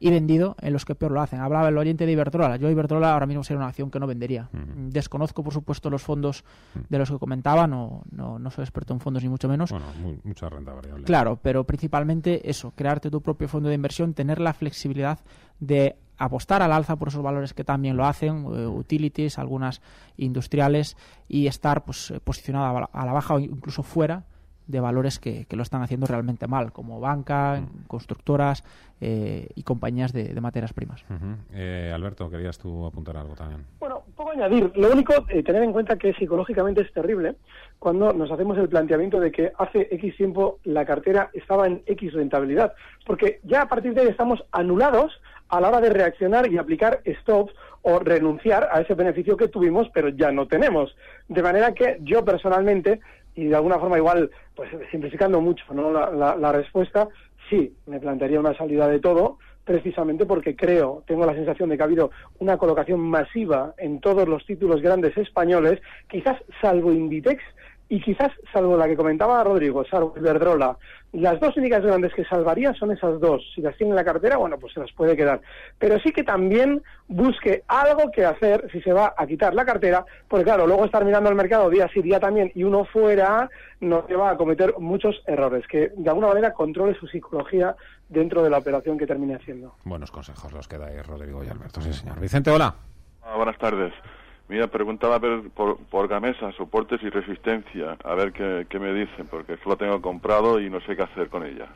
[0.00, 1.40] y vendido en los que peor lo hacen.
[1.40, 2.56] Hablaba el oyente de Iberdrola.
[2.56, 4.48] Yo Iberdrola ahora mismo sería una acción que no vendería.
[4.52, 6.42] Desconozco, por supuesto, los fondos
[6.88, 7.66] de los que comentaba.
[7.66, 9.70] No, no, no, soy experto en fondos ni mucho menos.
[9.70, 9.86] Bueno,
[10.24, 11.04] mucha renta variable.
[11.04, 15.18] Claro, pero principalmente eso, crearte tu propio fondo de inversión, tener la flexibilidad
[15.60, 19.82] de apostar al alza por esos valores que también lo hacen, eh, utilities, algunas
[20.16, 20.96] industriales,
[21.28, 24.24] y estar pues posicionada a la baja o incluso fuera
[24.70, 27.86] de valores que, lo están haciendo realmente mal, como banca, mm.
[27.86, 28.64] constructoras
[29.00, 31.04] eh, y compañías de, materias primas.
[31.52, 33.64] Eh, Alberto, querías tú apuntar algo también.
[33.78, 34.72] Bueno, puedo añadir.
[34.76, 37.36] Lo único, eh, tener en cuenta que psicológicamente es terrible
[37.78, 42.12] cuando nos hacemos el planteamiento de que hace X tiempo la cartera estaba en X
[42.12, 42.74] rentabilidad,
[43.06, 47.02] porque ya a partir de ahí estamos anulados a la hora de reaccionar y aplicar
[47.22, 47.52] stops
[47.82, 50.94] o renunciar a ese beneficio que tuvimos, pero ya no tenemos.
[51.28, 53.00] De manera que yo personalmente
[53.34, 55.92] y de alguna forma igual, pues simplificando mucho ¿no?
[55.92, 57.08] la, la respuesta,
[57.48, 61.82] sí, me plantearía una salida de todo, precisamente porque creo, tengo la sensación de que
[61.82, 67.42] ha habido una colocación masiva en todos los títulos grandes españoles, quizás salvo Inditex,
[67.90, 70.78] y quizás, salvo la que comentaba Rodrigo, salvo Iberdrola,
[71.12, 73.42] las dos únicas grandes que salvaría son esas dos.
[73.52, 75.40] Si las tiene en la cartera, bueno, pues se las puede quedar.
[75.76, 80.04] Pero sí que también busque algo que hacer si se va a quitar la cartera,
[80.28, 83.50] porque claro, luego estar mirando el mercado día sí, día también, y uno fuera,
[83.80, 85.66] no se va a cometer muchos errores.
[85.66, 87.74] Que de alguna manera controle su psicología
[88.08, 89.74] dentro de la operación que termine haciendo.
[89.84, 91.80] Buenos consejos los que dais, Rodrigo y Alberto.
[91.80, 92.20] Sí, señor.
[92.20, 92.72] Vicente, hola.
[93.24, 93.92] Ah, buenas tardes.
[94.50, 99.60] Mira, preguntaba por, por, Gamesa, soportes y resistencia, a ver qué, me dicen, porque es
[99.60, 101.68] que lo tengo comprado y no sé qué hacer con ella.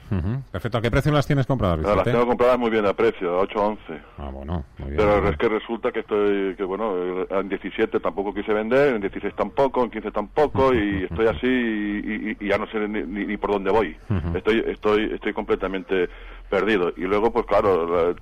[0.51, 0.79] Perfecto.
[0.79, 1.97] ¿A qué precio las tienes compradas, Vicente?
[1.97, 3.81] Las tengo compradas muy bien a precio, a 8 11.
[4.19, 4.97] Ah, bueno, muy bien.
[4.97, 9.35] Pero es que resulta que estoy, que bueno, en 17 tampoco quise vender, en 16
[9.37, 13.97] tampoco, en 15 tampoco, y estoy así y, ya no sé ni, por dónde voy.
[14.35, 16.09] Estoy estoy estoy completamente
[16.51, 16.93] perdido.
[16.97, 18.15] Y luego, pues claro,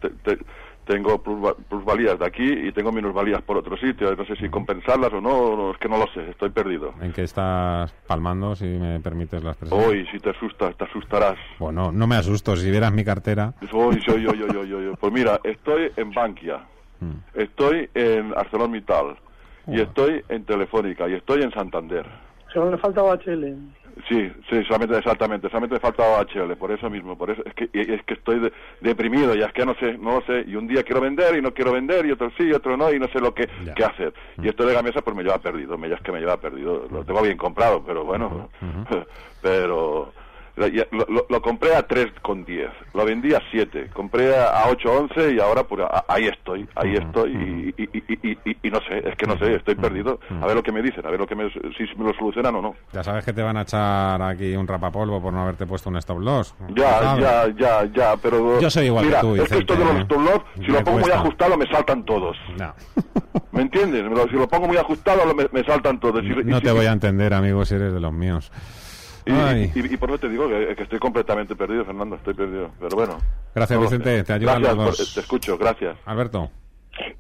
[0.87, 4.15] tengo plusvalías de aquí y tengo minusvalías por otro sitio.
[4.15, 6.95] No sé si compensarlas o no, es que no lo sé, estoy perdido.
[7.01, 9.81] ¿En qué estás palmando, si me permites la expresión?
[9.81, 11.39] Hoy, si te asustas, te asustarás.
[11.59, 13.55] Bueno, no me asusto, si vieras mi cartera.
[13.73, 16.59] Hoy, soy yo, yo, yo, yo, Pues mira, estoy en Bankia,
[17.01, 17.13] mm.
[17.35, 19.17] estoy en ArcelorMittal,
[19.69, 22.07] y estoy en Telefónica, y estoy en Santander.
[22.53, 23.57] Solo le falta HL.
[24.09, 27.69] Sí, sí, solamente, exactamente, solamente me falta HL, por eso mismo, por eso es que
[27.73, 30.83] es que estoy deprimido, ya es que no sé, no lo sé, y un día
[30.83, 33.21] quiero vender y no quiero vender, y otro sí, y otro no, y no sé
[33.21, 34.13] lo que, qué hacer.
[34.39, 36.87] Y esto de Gamesa pues me lleva perdido, me, ya es que me lleva perdido,
[36.91, 38.51] lo tengo bien comprado, pero bueno,
[39.41, 40.13] pero
[40.57, 46.27] lo, compré a 3,10, lo vendí a 7, compré a 8,11 y ahora pues ahí
[46.27, 47.75] estoy, ahí estoy
[48.63, 50.21] y, no sé, es que no sé, estoy perdido.
[50.41, 52.55] A ver lo que me dicen, a ver lo que me, si me lo solucionan
[52.57, 52.75] o no.
[52.93, 55.97] Ya sabes que te van a echar aquí un rapapolvo por no haberte puesto un
[55.97, 56.55] stop loss.
[56.75, 58.61] Ya, ya, ya, ya, pero...
[58.61, 60.99] Yo soy igual que tú, es que esto de los stop loss, si lo pongo
[60.99, 62.37] muy ajustado me saltan todos.
[62.59, 62.75] No.
[63.53, 64.05] ¿Me entiendes?
[64.31, 66.23] Si lo pongo muy ajustado me, saltan todos.
[66.45, 68.53] no te voy a entender, amigo, si eres de los míos.
[69.25, 72.71] Y, por eso te digo que, estoy completamente perdido, Fernando, estoy perdido.
[72.81, 73.19] Pero bueno.
[73.55, 75.15] Gracias, Vicente, te ayudan los dos.
[75.15, 75.97] te escucho, gracias.
[76.05, 76.51] Alberto.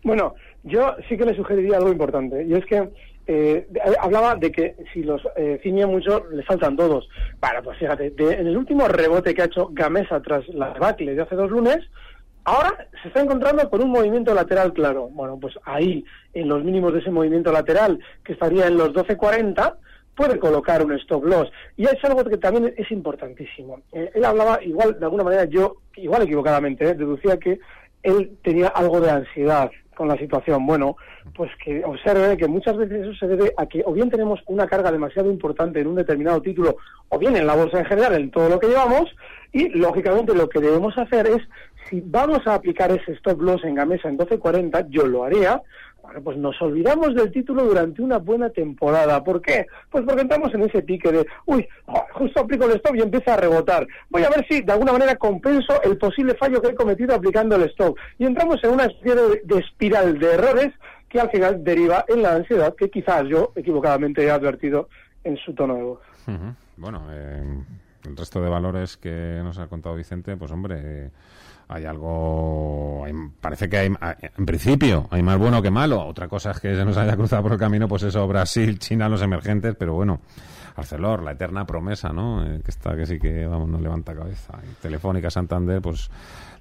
[0.02, 0.34] Bueno,
[0.64, 2.88] yo sí que le sugeriría algo importante, y es que
[3.26, 3.68] eh,
[4.00, 7.08] hablaba de que si los eh, ciñe mucho, le faltan todos.
[7.40, 11.22] Bueno, pues fíjate, en el último rebote que ha hecho Gamesa tras la debacle de
[11.22, 11.78] hace dos lunes,
[12.44, 15.08] ahora se está encontrando con un movimiento lateral claro.
[15.08, 19.76] Bueno, pues ahí, en los mínimos de ese movimiento lateral, que estaría en los 12.40,
[20.14, 21.50] puede colocar un stop loss.
[21.76, 23.80] Y es algo que también es importantísimo.
[23.92, 27.58] Eh, él hablaba, igual, de alguna manera, yo, igual equivocadamente, eh, deducía que
[28.02, 30.66] él tenía algo de ansiedad con la situación.
[30.66, 30.96] Bueno,
[31.34, 34.66] pues que observe que muchas veces eso se debe a que o bien tenemos una
[34.66, 36.76] carga demasiado importante en un determinado título,
[37.08, 39.14] o bien en la bolsa en general, en todo lo que llevamos,
[39.52, 41.42] y lógicamente lo que debemos hacer es,
[41.88, 45.62] si vamos a aplicar ese stop loss en Gamesa en 12.40, yo lo haría,
[46.02, 49.22] bueno, pues nos olvidamos del título durante una buena temporada.
[49.22, 49.66] ¿Por qué?
[49.90, 51.66] Pues porque entramos en ese pique de, uy,
[52.12, 53.86] justo aplico el stop y empieza a rebotar.
[54.10, 57.54] Voy a ver si de alguna manera compenso el posible fallo que he cometido aplicando
[57.54, 57.96] el stop.
[58.18, 59.14] Y entramos en una especie
[59.44, 60.72] de, espiral de errores
[61.08, 64.88] que al final deriva en la ansiedad que quizás yo equivocadamente he advertido
[65.22, 66.00] en su tono de voz.
[66.76, 67.62] Bueno, eh,
[68.04, 71.10] el resto de valores que nos ha contado Vicente, pues hombre
[71.68, 73.04] hay algo
[73.40, 73.86] parece que hay
[74.36, 76.04] en principio hay más bueno que malo.
[76.06, 79.08] Otra cosa es que se nos haya cruzado por el camino pues eso Brasil China
[79.08, 80.20] los emergentes pero bueno
[80.76, 84.58] Arcelor la eterna promesa no eh, que está que sí que vamos no levanta cabeza.
[84.80, 86.10] Telefónica Santander pues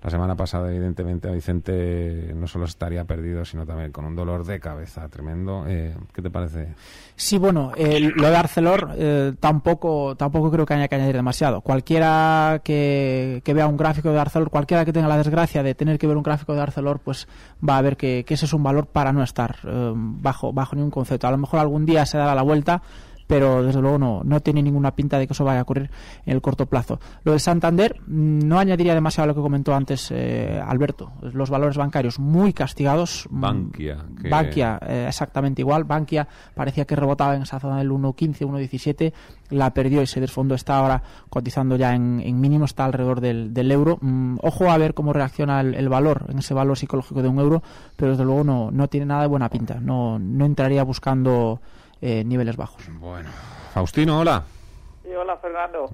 [0.03, 4.59] la semana pasada, evidentemente, Vicente no solo estaría perdido, sino también con un dolor de
[4.59, 5.65] cabeza tremendo.
[5.67, 6.73] Eh, ¿Qué te parece?
[7.15, 11.61] Sí, bueno, lo de Arcelor eh, tampoco, tampoco creo que haya que añadir demasiado.
[11.61, 16.07] Cualquiera que, vea un gráfico de Arcelor, cualquiera que tenga la desgracia de tener que
[16.07, 17.27] ver un gráfico de Arcelor, pues
[17.67, 20.89] va a ver que, ese es un valor para no estar eh, bajo, bajo ningún
[20.89, 21.27] concepto.
[21.27, 22.81] A lo mejor algún día se dará la vuelta
[23.31, 25.89] pero desde luego no, no tiene ninguna pinta de que eso vaya a ocurrir
[26.25, 26.99] en el corto plazo.
[27.23, 31.13] Lo del Santander mm, no añadiría demasiado a lo que comentó antes eh, Alberto.
[31.21, 33.29] Los valores bancarios muy castigados.
[33.31, 34.05] Mm, Bankia.
[34.29, 35.85] Bankia, eh, exactamente igual.
[35.85, 39.13] Bankia parecía que rebotaba en esa zona del 1.15, 1.17,
[39.51, 40.53] la perdió y se desfondó.
[40.53, 43.97] Está ahora cotizando ya en, mínimo, está alrededor del, euro.
[44.01, 47.63] Mm, ojo a ver cómo reacciona el, valor, en ese valor psicológico de un euro,
[47.95, 49.79] pero desde luego no, no tiene nada de buena pinta.
[49.79, 51.61] No, no entraría buscando
[52.01, 52.83] eh, niveles bajos.
[52.99, 53.29] Bueno,
[53.73, 54.43] Faustino, hola.
[55.03, 55.93] Sí, hola Fernando.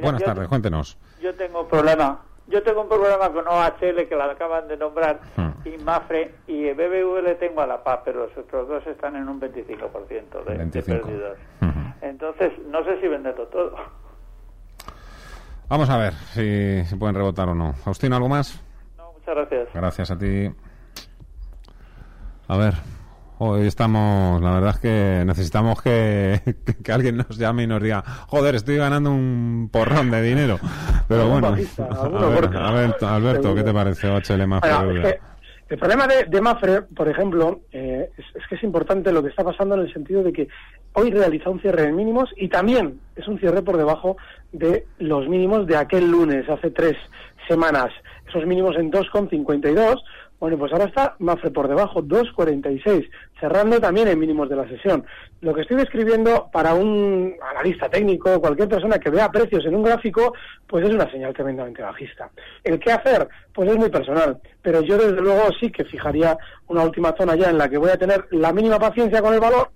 [0.00, 0.96] Buenas tardes, cuéntenos.
[1.20, 2.20] Yo tengo un problema.
[2.46, 5.68] Yo tengo un problema con OHL que la acaban de nombrar hmm.
[5.68, 9.28] y Mafre y BBV le tengo a la paz, pero los otros dos están en
[9.28, 11.08] un 25% de, 25.
[11.08, 11.34] de
[12.02, 13.76] Entonces, no sé si venderlo todo.
[15.68, 17.74] Vamos a ver si, si pueden rebotar o no.
[17.74, 18.60] Faustino, ¿algo más?
[18.96, 19.68] No, muchas gracias.
[19.72, 20.50] Gracias a ti.
[22.48, 22.74] A ver,
[23.42, 26.40] hoy estamos, la verdad es que necesitamos que,
[26.84, 30.58] que, alguien nos llame y nos diga, joder, estoy ganando un porrón de dinero.
[31.08, 34.08] Pero bueno, a ver, Alberto, ¿qué te parece?
[35.68, 39.28] El problema de, de Mafre, por ejemplo, eh, es, es, que es importante lo que
[39.28, 40.48] está pasando en el sentido de que
[40.94, 44.16] hoy realiza un cierre en mínimos y también es un cierre por debajo
[44.52, 46.96] de los mínimos de aquel lunes, hace tres
[47.48, 47.90] semanas.
[48.28, 50.02] Esos mínimos en 2,52,
[50.40, 53.08] bueno, pues ahora está Mafre por debajo, 2,46,
[53.40, 55.04] cerrando también en mínimos de la sesión.
[55.40, 59.82] Lo que estoy describiendo para un analista técnico, cualquier persona que vea precios en un
[59.82, 60.34] gráfico,
[60.66, 62.30] pues es una señal tremendamente bajista.
[62.62, 66.36] El qué hacer, pues es muy personal, pero yo desde luego sí que fijaría
[66.68, 69.40] una última zona ya en la que voy a tener la mínima paciencia con el
[69.40, 69.70] valor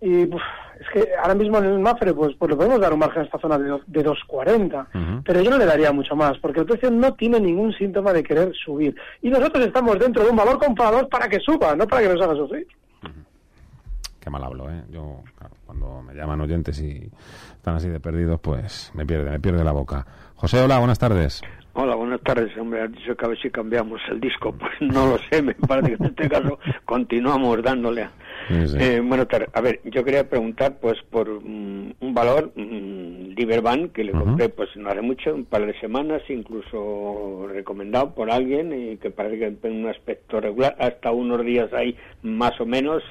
[0.00, 3.22] y es que ahora mismo en el Mafre pues, pues le podemos dar un margen
[3.22, 5.22] a esta zona de, de 2.40, uh-huh.
[5.24, 8.24] pero yo no le daría mucho más, porque el precio no tiene ningún síntoma de
[8.24, 8.96] querer subir.
[9.20, 12.20] Y nosotros estamos dentro de un valor comprador para que suba, no para que nos
[12.20, 12.66] haga sufrir.
[14.22, 14.84] Qué mal hablo, ¿eh?
[14.88, 17.10] Yo, claro, cuando me llaman oyentes y
[17.56, 20.06] están así de perdidos, pues me pierde, me pierde la boca.
[20.36, 21.42] José, hola, buenas tardes.
[21.72, 22.56] Hola, buenas tardes.
[22.56, 24.54] Hombre, has dicho que a ver si cambiamos el disco.
[24.58, 28.10] Pues no lo sé, me parece que en este caso continuamos dándole.
[28.46, 28.76] Sí, sí.
[28.78, 34.04] Eh, bueno, a ver, yo quería preguntar pues por um, un valor, um, Liberbank, que
[34.04, 34.54] le compré uh -huh.
[34.54, 39.38] pues no hace mucho, un par de semanas, incluso recomendado por alguien y que parece
[39.38, 43.02] que tiene un aspecto regular, hasta unos días ahí más o menos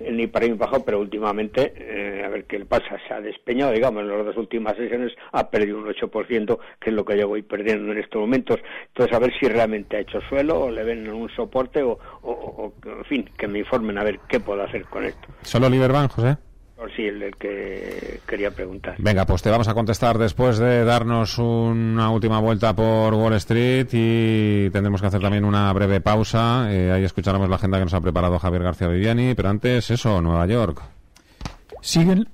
[0.00, 3.72] ni para ni bajo, pero últimamente, eh, a ver qué le pasa, se ha despeñado,
[3.72, 7.28] digamos, en las dos últimas sesiones ha perdido un 8%, que es lo que yo
[7.28, 8.58] voy perdiendo en estos momentos.
[8.88, 12.32] Entonces, a ver si realmente ha hecho suelo o le ven un soporte o, o,
[12.32, 15.28] o en fin, que me informen a ver qué puedo hacer con esto.
[15.42, 16.36] ¿Solo Liberbank, José?
[16.94, 18.94] Sí, el, el, que quería preguntar.
[18.98, 23.88] Venga, pues te vamos a contestar después de darnos una última vuelta por Wall Street
[23.92, 26.72] y tendremos que hacer también una breve pausa.
[26.72, 30.20] Eh, ahí escucharemos la agenda que nos ha preparado Javier García Viviani, pero antes eso,
[30.20, 30.82] Nueva York.
[31.80, 32.28] Siguen.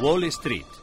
[0.00, 0.77] Wall Street.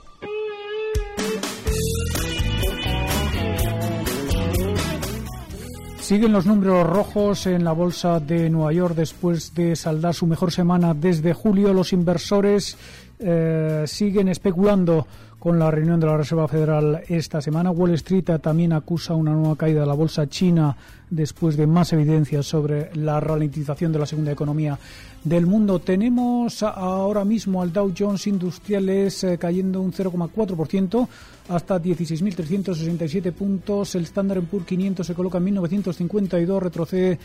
[6.06, 10.52] Siguen los números rojos en la bolsa de Nueva York después de saldar su mejor
[10.52, 11.74] semana desde julio.
[11.74, 12.78] Los inversores
[13.18, 15.08] eh, siguen especulando
[15.46, 17.70] con la reunión de la Reserva Federal esta semana.
[17.70, 20.76] Wall Street también acusa una nueva caída de la bolsa china
[21.08, 24.80] después de más evidencias sobre la ralentización de la segunda economía
[25.24, 25.78] del mundo.
[25.78, 31.08] Tenemos ahora mismo al Dow Jones Industriales eh, cayendo un 0,4%
[31.50, 33.94] hasta 16.367 puntos.
[33.94, 37.20] El Standard Poor's 500 se coloca en 1952, retrocede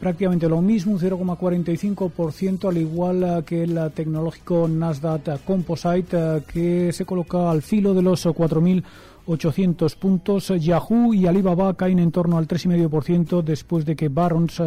[0.00, 7.50] prácticamente lo mismo, un 0,45%, al igual que el tecnológico Nasdaq Composite, que se coloca
[7.50, 8.26] al filo de los
[9.30, 10.48] 4.800 puntos.
[10.48, 14.60] Yahoo y Alibaba caen en torno al 3,5% después de que Barron's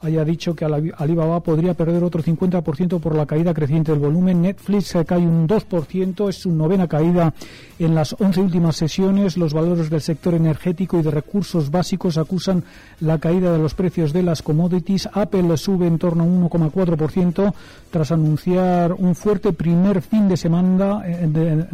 [0.00, 4.42] haya dicho que Alibaba podría perder otro 50% por la caída creciente del volumen.
[4.42, 7.32] Netflix cae un 2%, es su novena caída
[7.78, 9.38] en las 11 últimas sesiones.
[9.38, 12.64] Los valores del sector energético y de recursos básicos acusan
[13.00, 15.08] la caída de los precios de las commodities.
[15.12, 17.54] Apple sube en torno a un 1,4%
[17.90, 21.02] tras anunciar un fuerte primer fin de semana.
[21.06, 21.66] Eh,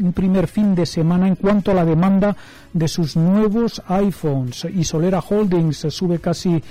[0.00, 2.36] un primer fin de semana en cuanto a la demanda
[2.72, 6.62] de sus nuevos iPhones y Solera Holdings sube casi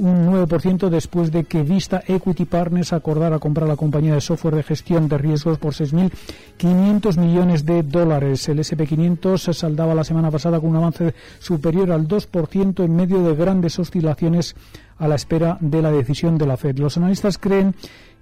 [0.00, 4.62] un 9% después de que Vista Equity Partners acordara comprar la compañía de software de
[4.62, 8.48] gestión de riesgos por 6.500 millones de dólares.
[8.48, 13.22] El SP500 se saldaba la semana pasada con un avance superior al 2% en medio
[13.22, 14.56] de grandes oscilaciones
[14.98, 16.78] a la espera de la decisión de la Fed.
[16.78, 17.74] Los analistas creen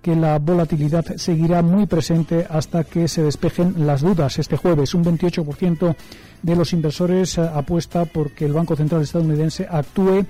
[0.02, 4.38] que la volatilidad seguirá muy presente hasta que se despejen las dudas.
[4.38, 5.96] Este jueves un 28%
[6.42, 10.24] de los inversores apuesta por que el Banco Central estadounidense actúe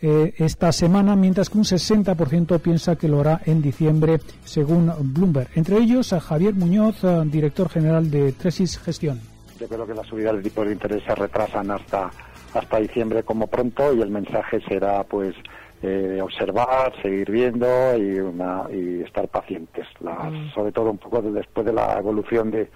[0.00, 5.48] eh, esta semana, mientras que un 60% piensa que lo hará en diciembre, según Bloomberg.
[5.54, 9.20] Entre ellos, a Javier Muñoz, director general de Tresis Gestión.
[9.58, 12.10] Yo creo que las subidas de tipo de interés se retrasan hasta,
[12.54, 15.34] hasta diciembre como pronto y el mensaje será pues
[15.82, 20.50] eh, observar, seguir viendo y, una, y estar pacientes, las, mm.
[20.54, 22.68] sobre todo un poco después de la evolución de,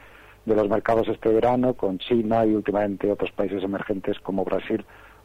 [0.45, 4.85] de los mercados este verano con China y últimamente otros países emergentes como Brasil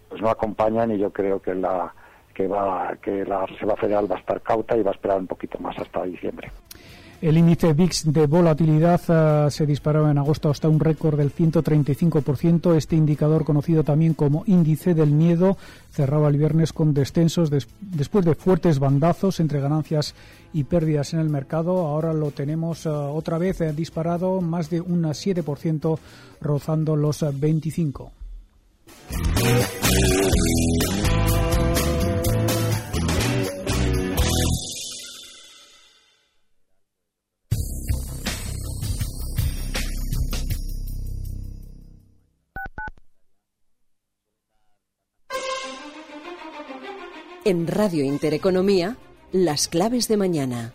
[0.10, 1.94] pues no acompañan y yo creo que la
[2.34, 5.28] que va que la Reserva Federal va a estar cauta y va a esperar un
[5.28, 6.52] poquito más hasta diciembre.
[7.20, 12.76] El índice VIX de volatilidad uh, se disparó en agosto hasta un récord del 135%.
[12.76, 15.58] Este indicador, conocido también como índice del miedo,
[15.92, 20.14] cerraba el viernes con descensos des después de fuertes bandazos entre ganancias
[20.54, 21.88] y pérdidas en el mercado.
[21.88, 25.98] Ahora lo tenemos uh, otra vez eh, disparado más de un 7%,
[26.40, 28.12] rozando los 25%.
[47.48, 48.98] En Radio Intereconomía,
[49.32, 50.74] las claves de mañana.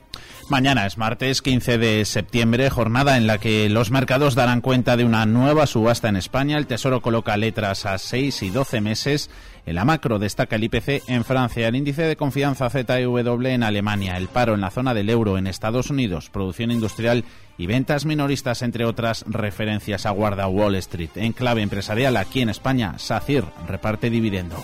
[0.49, 5.05] Mañana es martes 15 de septiembre, jornada en la que los mercados darán cuenta de
[5.05, 6.57] una nueva subasta en España.
[6.57, 9.29] El Tesoro coloca letras a 6 y 12 meses.
[9.66, 13.18] En la macro destaca el IPC en Francia, el índice de confianza ZEW
[13.49, 17.27] en Alemania, el paro en la zona del euro en Estados Unidos, producción industrial
[17.59, 21.11] y ventas minoristas, entre otras referencias, aguarda Wall Street.
[21.16, 24.57] En clave empresarial aquí en España, SACIR reparte dividendo.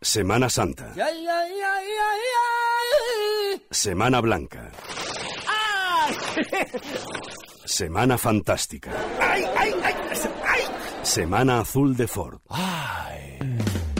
[0.00, 0.94] Semana Santa.
[3.70, 4.70] Semana Blanca.
[7.64, 8.92] Semana Fantástica.
[11.02, 12.38] Semana Azul de Ford.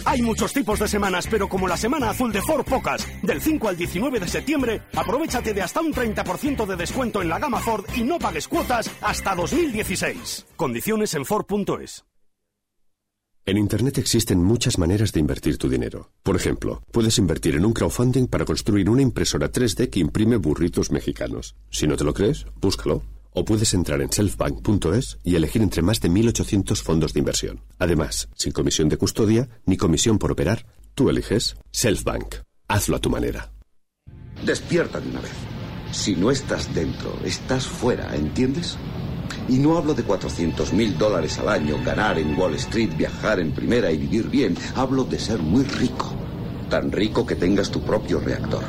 [0.05, 3.07] Hay muchos tipos de semanas, pero como la Semana Azul de Ford, pocas.
[3.23, 7.41] Del 5 al 19 de septiembre, aprovechate de hasta un 30% de descuento en la
[7.41, 10.47] gama Ford y no pagues cuotas hasta 2016.
[10.57, 12.05] Condiciones en Ford.es.
[13.49, 16.11] En Internet existen muchas maneras de invertir tu dinero.
[16.23, 20.91] Por ejemplo, puedes invertir en un crowdfunding para construir una impresora 3D que imprime burritos
[20.91, 21.57] mexicanos.
[21.71, 23.03] Si no te lo crees, búscalo.
[23.33, 27.65] O puedes entrar en selfbank.es y elegir entre más de 1.800 fondos de inversión.
[27.79, 32.35] Además, sin comisión de custodia ni comisión por operar, tú eliges Selfbank.
[32.69, 33.51] Hazlo a tu manera.
[34.45, 35.33] Despierta de una vez.
[35.91, 38.77] Si no estás dentro, estás fuera, ¿entiendes?
[39.49, 43.53] Y no hablo de 400 mil dólares al año, ganar en Wall Street, viajar en
[43.53, 44.55] primera y vivir bien.
[44.77, 46.15] Hablo de ser muy rico.
[46.69, 48.63] Tan rico que tengas tu propio reactor.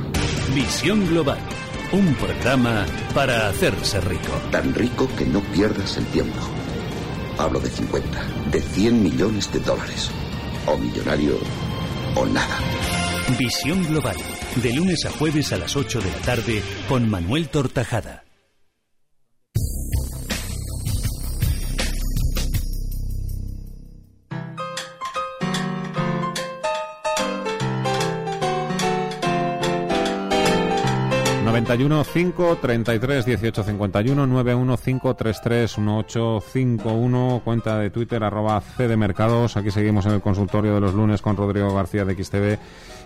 [0.56, 1.40] Visión Global.
[1.92, 4.32] Un programa para hacerse rico.
[4.52, 6.40] Tan rico que no pierdas el tiempo.
[7.38, 10.10] Hablo de 50, de 100 millones de dólares.
[10.66, 11.38] O millonario
[12.16, 12.58] o nada.
[13.38, 14.16] Visión Global.
[14.64, 18.29] De lunes a jueves a las 8 de la tarde con Manuel Tortajada.
[31.50, 38.62] ...91 5 33 18 51 91 5 33 18 51 cuenta de Twitter arroba
[38.96, 39.58] Mercados.
[39.58, 42.60] Aquí seguimos en el consultorio de los lunes con Rodrigo García de XTV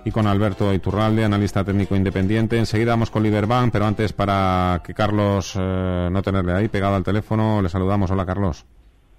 [0.04, 2.58] y con Alberto Iturralde, analista técnico independiente.
[2.58, 7.04] Enseguida vamos con Liberbank, pero antes para que Carlos eh, no tenerle ahí pegado al
[7.04, 8.12] teléfono, le saludamos.
[8.12, 8.66] Hola Carlos.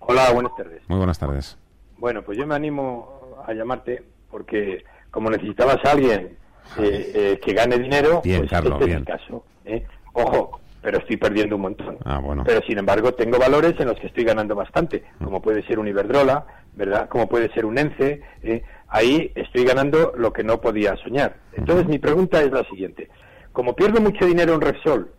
[0.01, 0.83] Hola, buenas tardes.
[0.87, 1.57] Muy buenas tardes.
[1.97, 6.37] Bueno, pues yo me animo a llamarte porque como necesitabas a alguien
[6.79, 8.99] eh, eh, que gane dinero, Bien, pues Carlos, este es bien.
[8.99, 9.45] el caso.
[9.65, 9.87] ¿eh?
[10.13, 11.99] Ojo, pero estoy perdiendo un montón.
[12.05, 12.45] Ah, bueno.
[12.45, 15.89] Pero sin embargo tengo valores en los que estoy ganando bastante, como puede ser un
[15.89, 17.09] Iberdrola, ¿verdad?
[17.09, 18.21] Como puede ser un ENCE.
[18.43, 18.63] ¿eh?
[18.89, 21.37] Ahí estoy ganando lo que no podía soñar.
[21.55, 23.09] Entonces mi pregunta es la siguiente.
[23.53, 25.13] Como pierdo mucho dinero en Repsol,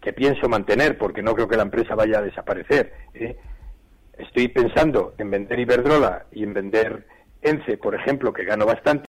[0.00, 3.36] que pienso mantener porque no creo que la empresa vaya a desaparecer, ¿eh?
[4.18, 7.06] estoy pensando en vender Iberdrola y en vender
[7.40, 9.04] ENCE, por ejemplo, que gano bastante.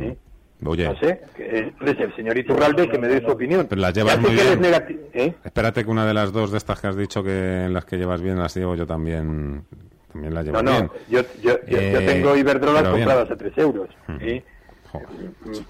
[0.00, 0.16] ¿eh?
[0.64, 3.66] Oye, No sé, que es el señor Iturralde que me dé su opinión.
[3.68, 4.60] pero las llevas muy bien.
[5.14, 5.34] ¿eh?
[5.44, 7.96] Espérate que una de las dos de estas que has dicho que en las que
[7.96, 9.64] llevas bien las llevo yo también.
[10.12, 10.90] También las llevo No, no, bien.
[11.08, 12.32] yo, yo, Eh, tengo
[12.88, 13.04] bien.
[13.04, 13.88] compradas a 3 euros.
[14.20, 14.42] ¿sí?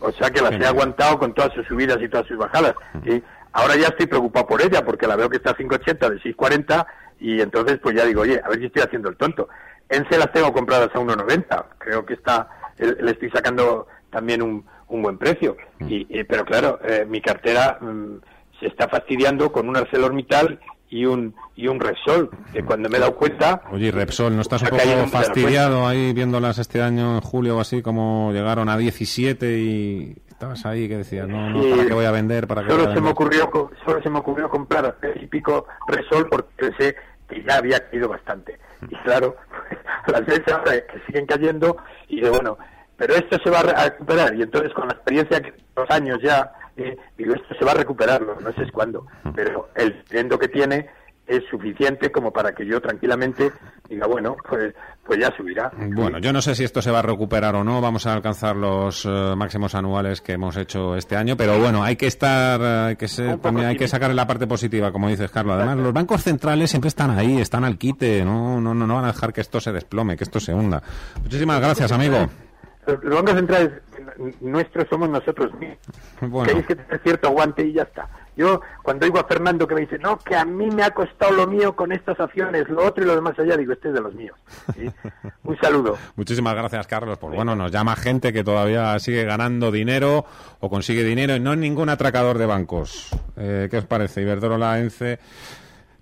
[0.01, 2.75] O sea que las he aguantado con todas sus subidas y todas sus bajadas.
[3.05, 3.23] ¿sí?
[3.53, 6.87] Ahora ya estoy preocupado por ella porque la veo que está a 5,80 de 6,40
[7.21, 9.49] y entonces pues ya digo, oye, a ver si estoy haciendo el tonto.
[9.89, 11.65] Ence las tengo compradas a 1,90.
[11.79, 15.57] Creo que está, eh, le estoy sacando también un, un buen precio.
[15.81, 18.21] Y, y- pero claro, eh, mi cartera mm,
[18.61, 20.59] se está fastidiando con un ArcelorMittal
[20.91, 24.63] y un y un Repsol, que cuando me he dado cuenta Oye, Repsol, ¿no estás
[24.63, 29.59] un poco fastidiado ahí viéndolas este año en julio o así, como llegaron a 17
[29.59, 31.71] y estabas ahí que decías, no, no.
[31.77, 32.47] ¿para qué voy a vender?
[32.47, 33.51] ¿Para qué voy a solo se me ocurrió
[33.85, 36.97] solo se me ocurrió comprar y pico Resol porque pensé
[37.29, 38.59] que ya había caído bastante
[38.89, 39.37] y claro
[40.07, 41.77] a las veces ahora que siguen cayendo
[42.09, 42.57] y de bueno
[42.99, 45.91] pero esto se va a re- a recuperar y entonces con la experiencia que los
[45.91, 50.05] años ya eh, digo esto se va a recuperar no, sé es cuándo pero el
[50.05, 50.87] trendo que tiene
[51.27, 53.53] es suficiente como para que yo tranquilamente
[53.87, 54.75] diga, bueno, pues,
[55.05, 55.71] pues ya subirá.
[55.77, 58.57] Bueno, yo no sé si esto se va a recuperar o no, vamos a alcanzar
[58.57, 62.65] los eh, máximos anuales que hemos hecho este año, pero bueno, hay que estar, eh,
[62.89, 65.57] hay que ser, también hay que sacar la parte positiva, como dices Carlos.
[65.57, 69.05] Además, los bancos centrales siempre están ahí, están al quite, no, no, no, no van
[69.05, 70.83] a dejar que esto se desplome, que esto se hunda.
[71.23, 72.27] Muchísimas gracias, amigo.
[73.03, 73.71] Los bancos centrales
[74.41, 75.79] nuestros somos nosotros mismos.
[76.21, 76.67] Bueno.
[76.67, 78.09] que tener cierto aguante y ya está.
[78.37, 81.33] Yo, cuando oigo a Fernando que me dice, no, que a mí me ha costado
[81.33, 84.01] lo mío con estas acciones, lo otro y lo demás allá, digo, este es de
[84.01, 84.37] los míos.
[85.45, 85.97] Un saludo.
[86.17, 87.19] Muchísimas gracias, Carlos.
[87.19, 90.25] Pues bueno, nos llama gente que todavía sigue ganando dinero
[90.61, 93.11] o consigue dinero y no es ningún atracador de bancos.
[93.37, 94.23] Eh, ¿Qué os parece?
[94.23, 95.19] Iberdrola, ENCE,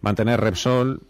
[0.00, 1.02] mantener Repsol.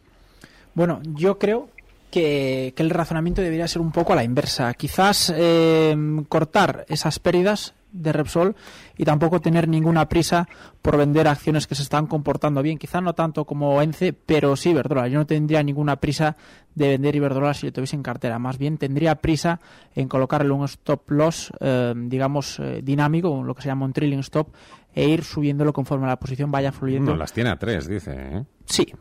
[0.74, 1.70] Bueno, yo creo
[2.10, 4.72] que, el razonamiento debería ser un poco a la inversa.
[4.74, 5.96] Quizás eh,
[6.28, 8.54] cortar esas pérdidas de Repsol
[8.96, 10.48] y tampoco tener ninguna prisa
[10.82, 12.78] por vender acciones que se están comportando bien.
[12.78, 15.08] Quizás no tanto como ENCE, pero sí Iberdrola.
[15.08, 16.36] Yo no tendría ninguna prisa
[16.74, 18.38] de vender Iberdrola si lo tuviese en cartera.
[18.38, 19.60] Más bien tendría prisa
[19.94, 24.20] en colocarle un stop loss, eh, digamos, eh, dinámico, lo que se llama un trailing
[24.20, 24.48] stop,
[24.94, 27.12] e ir subiéndolo conforme la posición vaya fluyendo.
[27.12, 28.44] No, las tiene a tres, dice.
[28.66, 28.92] Sí,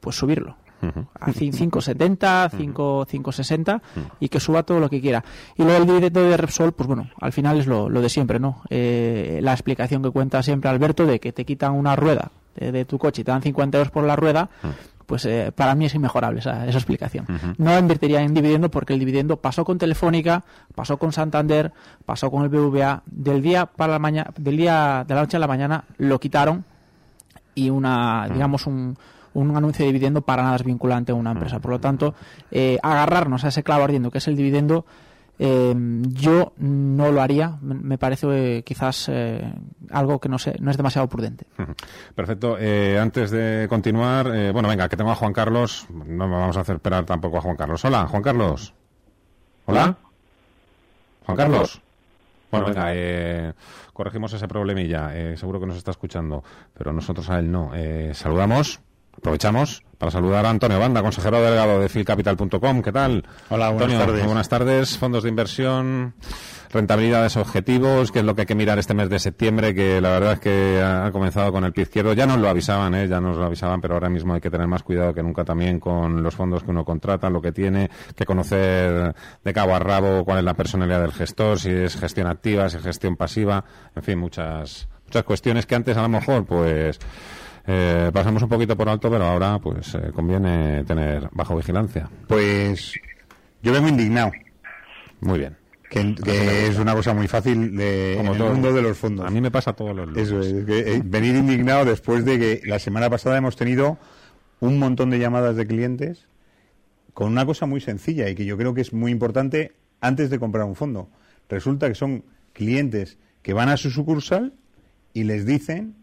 [0.00, 0.56] pues subirlo
[1.20, 3.80] a 5,70, 5,60
[4.20, 5.24] y que suba todo lo que quiera.
[5.56, 8.62] Y luego el dividendo de Repsol, pues bueno, al final es lo, de siempre, ¿no?
[8.70, 12.98] Eh, la explicación que cuenta siempre Alberto de que te quitan una rueda de, tu
[12.98, 14.48] coche y te dan 50 euros por la rueda,
[15.06, 17.26] pues eh, para mí es inmejorable esa, esa explicación.
[17.58, 21.72] No invertiría en dividendo porque el dividendo pasó con Telefónica, pasó con Santander,
[22.04, 25.40] pasó con el BVA, del día para la mañana, del día de la noche a
[25.40, 26.64] la mañana lo quitaron
[27.54, 28.96] y una, digamos, un,
[29.34, 31.58] un anuncio de dividendo para nada es vinculante a una empresa.
[31.58, 32.14] Por lo tanto,
[32.50, 34.86] eh, agarrarnos a ese clavo ardiendo que es el dividendo,
[35.38, 37.58] eh, yo no lo haría.
[37.60, 39.10] Me parece eh, quizás
[39.90, 41.46] algo que no, sé, no es demasiado prudente.
[42.14, 42.56] Perfecto.
[43.00, 45.86] antes de continuar, bueno, venga, que tengo a Juan Carlos.
[45.90, 47.84] No me vamos a hacer esperar tampoco a Juan Carlos.
[47.84, 48.72] Hola, Juan Carlos.
[49.66, 49.96] Hola.
[51.26, 51.80] Juan Carlos.
[52.50, 53.54] Bueno, venga,
[53.92, 55.10] corregimos ese problemilla.
[55.36, 57.72] seguro que nos está escuchando, pero nosotros a él no.
[58.12, 58.80] saludamos.
[59.24, 62.82] Aprovechamos para saludar a Antonio Banda, consejero delegado de filcapital.com.
[62.82, 63.24] ¿Qué tal?
[63.48, 64.26] Hola, buenas tardes.
[64.26, 64.98] Buenas tardes.
[64.98, 66.12] Fondos de inversión,
[66.70, 70.10] rentabilidades, objetivos, que es lo que hay que mirar este mes de septiembre, que la
[70.10, 72.12] verdad es que ha comenzado con el pie izquierdo.
[72.12, 73.08] Ya nos lo avisaban, ¿eh?
[73.08, 75.80] ya nos lo avisaban, pero ahora mismo hay que tener más cuidado que nunca también
[75.80, 80.26] con los fondos que uno contrata, lo que tiene, que conocer de cabo a rabo
[80.26, 83.64] cuál es la personalidad del gestor, si es gestión activa, si es gestión pasiva,
[83.96, 87.00] en fin, muchas, muchas cuestiones que antes a lo mejor, pues,
[87.66, 92.08] eh, pasamos un poquito por alto, pero ahora pues eh, conviene tener bajo vigilancia.
[92.28, 92.94] Pues
[93.62, 94.32] yo vengo indignado.
[95.20, 95.56] Muy bien.
[95.88, 99.26] Que, es una cosa muy fácil de, en el mundo de los fondos.
[99.26, 102.80] A mí me pasa todos los Eso es, eh, venir indignado después de que la
[102.80, 103.96] semana pasada hemos tenido
[104.58, 106.26] un montón de llamadas de clientes
[107.12, 110.40] con una cosa muy sencilla y que yo creo que es muy importante antes de
[110.40, 111.08] comprar un fondo.
[111.48, 114.52] Resulta que son clientes que van a su sucursal
[115.12, 115.94] y les dicen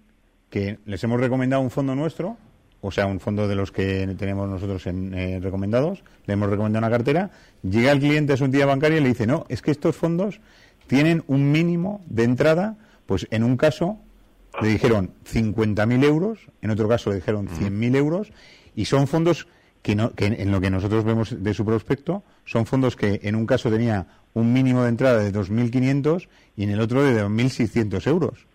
[0.51, 2.37] que les hemos recomendado un fondo nuestro,
[2.81, 6.85] o sea, un fondo de los que tenemos nosotros en, eh, recomendados, le hemos recomendado
[6.85, 7.31] una cartera,
[7.63, 10.41] llega el cliente a su entidad bancaria y le dice, no, es que estos fondos
[10.87, 13.97] tienen un mínimo de entrada, pues en un caso
[14.61, 18.31] le dijeron 50.000 euros, en otro caso le dijeron 100.000 euros,
[18.75, 19.47] y son fondos
[19.81, 23.35] que, no, que en lo que nosotros vemos de su prospecto, son fondos que en
[23.35, 26.27] un caso tenía un mínimo de entrada de 2.500
[26.57, 28.47] y en el otro de 2.600 euros.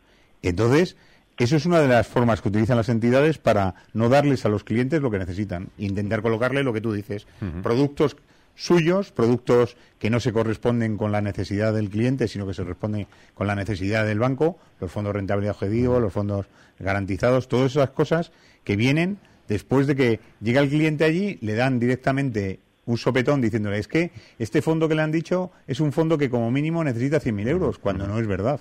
[0.43, 0.97] Entonces,
[1.39, 4.65] eso es una de las formas que utilizan las entidades para no darles a los
[4.65, 5.69] clientes lo que necesitan.
[5.79, 7.27] Intentar colocarle lo que tú dices.
[7.63, 8.17] Productos
[8.55, 13.07] suyos, productos que no se corresponden con la necesidad del cliente, sino que se responden
[13.35, 16.47] con la necesidad del banco, los fondos de rentabilidad objetivo, los fondos
[16.79, 18.33] garantizados, todas esas cosas
[18.65, 23.79] que vienen después de que llega el cliente allí, le dan directamente un sopetón diciéndole
[23.79, 27.21] es que este fondo que le han dicho es un fondo que como mínimo necesita
[27.21, 28.61] 100.000 euros, cuando no es verdad.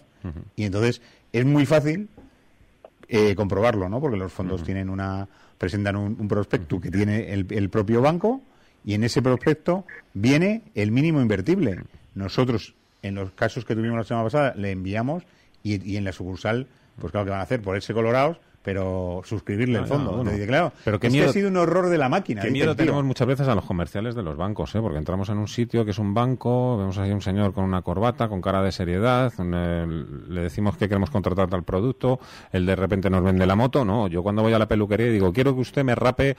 [0.55, 1.01] Y entonces
[1.32, 2.09] es muy fácil
[3.08, 3.99] eh, comprobarlo, ¿no?
[3.99, 5.28] Porque los fondos tienen una
[5.58, 8.41] presentan un, prospecto que tiene el, propio banco
[8.84, 11.84] y en ese prospecto viene el mínimo invertible.
[12.14, 15.24] Nosotros, en los casos que tuvimos la semana pasada, le enviamos
[15.64, 16.68] y, y en la sucursal,
[16.99, 20.24] pues claro que van a hacer, por ese colorados, pero suscribirle el fondo.
[20.47, 22.41] claro, pero que ha sido un horror de la máquina.
[22.41, 24.82] Qué miedo tenemos muchas veces a los comerciales de los bancos, ¿eh?
[24.82, 27.84] porque entramos en un sitio que es un banco, vemos ahí un señor con una
[27.84, 32.20] corbata, con cara de seriedad, le decimos que queremos contratar tal producto,
[32.51, 35.32] él de repente nos vende la moto, no, yo cuando voy a la peluquería digo,
[35.32, 36.36] quiero que usted me rape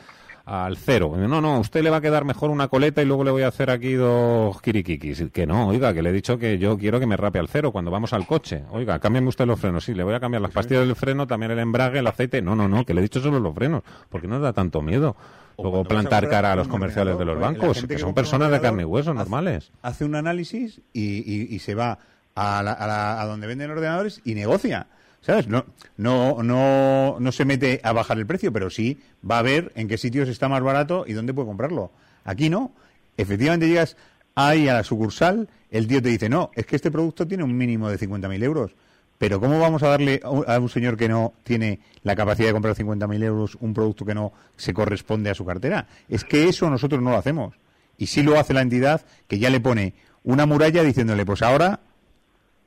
[0.47, 1.13] al cero.
[1.17, 3.49] No, no, usted le va a quedar mejor una coleta y luego le voy a
[3.49, 5.25] hacer aquí dos kirikikis.
[5.33, 7.73] Que no, oiga, que le he dicho que yo quiero que me rape al cero
[7.73, 8.63] cuando vamos al coche.
[8.71, 9.85] Oiga, cámbiame usted los frenos.
[9.85, 12.41] Sí, le voy a cambiar las pastillas del freno, también el embrague, el aceite.
[12.41, 13.83] No, no, no, que le he dicho solo los frenos.
[14.09, 15.17] porque no da tanto miedo?
[15.59, 18.85] Luego plantar cara a los comerciales de los bancos, que son personas de carne y
[18.85, 19.73] hueso normales.
[19.83, 21.99] Hace un análisis y, se va
[22.37, 24.87] a, a donde venden ordenadores y negocia.
[25.27, 25.49] ¿Sabes?
[25.49, 25.64] No,
[25.97, 29.89] no, no, no se mete a bajar el precio, pero sí va a ver en
[29.89, 31.91] qué sitios está más barato y dónde puede comprarlo.
[32.22, 32.70] Aquí no.
[33.16, 33.97] Efectivamente llegas
[34.37, 37.57] ahí a la sucursal, el tío te dice, no, es que este producto tiene un
[37.57, 38.77] mínimo de 50.000 euros.
[39.18, 42.77] Pero ¿cómo vamos a darle a un señor que no tiene la capacidad de comprar
[42.77, 45.89] 50.000 euros un producto que no se corresponde a su cartera?
[46.09, 47.57] Es que eso nosotros no lo hacemos.
[47.99, 51.81] Y sí lo hace la entidad que ya le pone una muralla diciéndole, pues ahora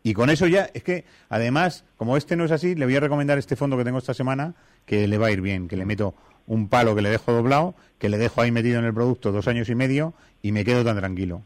[0.04, 3.00] y con eso ya, es que además, como este no es así, le voy a
[3.00, 5.86] recomendar este fondo que tengo esta semana, que le va a ir bien, que le
[5.86, 6.16] meto
[6.48, 9.48] un palo que le dejo doblado, que le dejo ahí metido en el producto dos
[9.48, 11.44] años y medio y me quedo tan tranquilo.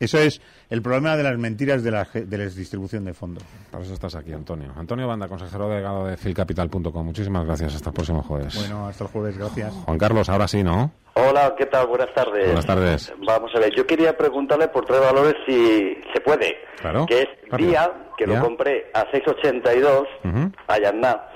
[0.00, 3.42] Eso es el problema de las mentiras de la, de la distribución de fondos.
[3.70, 4.72] Para eso estás aquí, Antonio.
[4.76, 7.04] Antonio Banda, consejero delegado de filcapital.com.
[7.04, 7.74] Muchísimas gracias.
[7.74, 8.54] Hasta el próximo jueves.
[8.54, 9.36] Bueno, hasta el jueves.
[9.36, 9.72] Gracias.
[9.72, 10.92] Juan Carlos, ahora sí, ¿no?
[11.20, 11.88] Hola, ¿qué tal?
[11.88, 12.46] Buenas tardes.
[12.46, 13.12] Buenas tardes.
[13.26, 16.56] Vamos a ver, yo quería preguntarle por tres valores si se puede.
[16.80, 17.06] Claro.
[17.06, 21.28] Que es Día, que lo compré a 6,82, uh a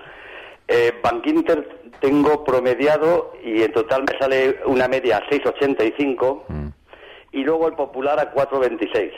[0.69, 1.69] Eh, Bank Inter
[2.01, 6.73] tengo promediado y en total me sale una media a 6,85
[7.33, 9.11] y luego el Popular a 4,26.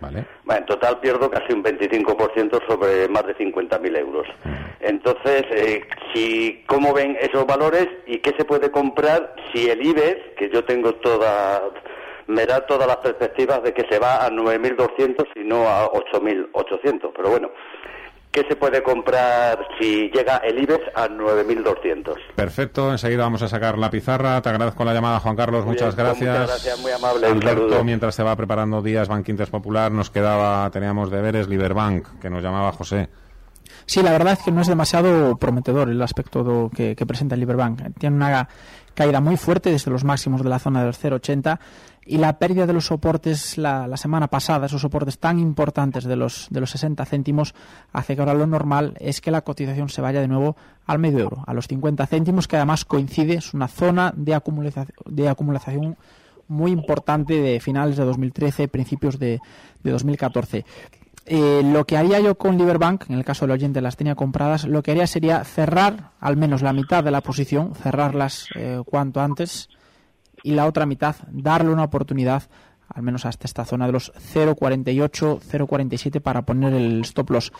[0.00, 0.24] Vale.
[0.44, 4.26] Bueno, en total pierdo casi un 25% sobre más de 50.000 euros.
[4.80, 5.82] Entonces, eh,
[6.12, 10.64] si, ¿cómo ven esos valores y qué se puede comprar si el IBEX, que yo
[10.64, 11.62] tengo toda,
[12.26, 17.12] me da todas las perspectivas de que se va a 9.200 y no a 8.800?
[17.16, 17.50] Pero bueno,
[18.34, 22.16] ¿Qué se puede comprar si llega el IBEX a 9.200?
[22.34, 24.42] Perfecto, enseguida vamos a sacar la pizarra.
[24.42, 26.40] Te agradezco la llamada, Juan Carlos, muchas pues gracias.
[26.40, 27.28] muchas gracias, muy amable.
[27.28, 32.42] Alberto, mientras se va preparando días Banquintes Popular, nos quedaba, teníamos deberes, Liberbank, que nos
[32.42, 33.08] llamaba José.
[33.86, 37.40] Sí, la verdad es que no es demasiado prometedor el aspecto que, que presenta el
[37.40, 37.82] Liberbank.
[38.00, 38.48] Tiene una
[38.94, 41.58] caída muy fuerte desde los máximos de la zona del 0,80
[42.06, 46.48] y la pérdida de los soportes la, semana pasada, esos soportes tan importantes de los,
[46.50, 47.54] de los 60 céntimos,
[47.92, 51.20] hace que ahora lo normal es que la cotización se vaya de nuevo al medio
[51.20, 55.96] euro, a los 50 céntimos, que además coincide, es una zona de acumulación, de acumulación
[56.46, 59.40] muy importante de finales de 2013, principios de,
[59.82, 60.64] de 2014.
[61.26, 64.66] Eh, lo que haría yo con Liberbank, en el caso del oyente las tenía compradas,
[64.66, 69.20] lo que haría sería cerrar al menos la mitad de la posición, cerrarlas eh, cuanto
[69.20, 69.70] antes
[70.44, 72.44] y la otra mitad darle una oportunidad
[72.88, 77.52] al menos hasta esta zona de los 0,48, 0,47 para poner el stop loss.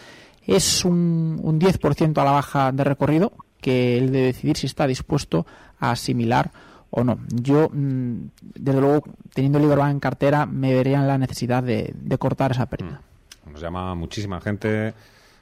[0.47, 4.87] Es un, un 10% a la baja de recorrido que él debe decidir si está
[4.87, 5.47] dispuesto
[5.80, 6.53] a asimilar
[6.91, 7.18] o no.
[7.28, 12.18] Yo, mm, desde luego, teniendo Liberbank en cartera, me vería en la necesidad de, de
[12.18, 13.01] cortar esa pérdida.
[13.47, 13.53] Mm.
[13.53, 14.95] Nos llama muchísima gente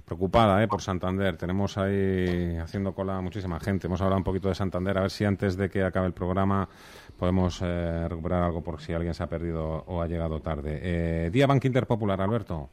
[0.05, 0.69] preocupada ¿eh?
[0.69, 1.37] por Santander.
[1.37, 3.87] Tenemos ahí haciendo cola muchísima gente.
[3.87, 4.99] Hemos hablado un poquito de Santander.
[4.99, 6.69] A ver si antes de que acabe el programa
[7.23, 10.81] podemos eh, recuperar algo por si alguien se ha perdido o ha llegado tarde.
[10.83, 12.69] Eh, Día Bank Interpopular, Alberto.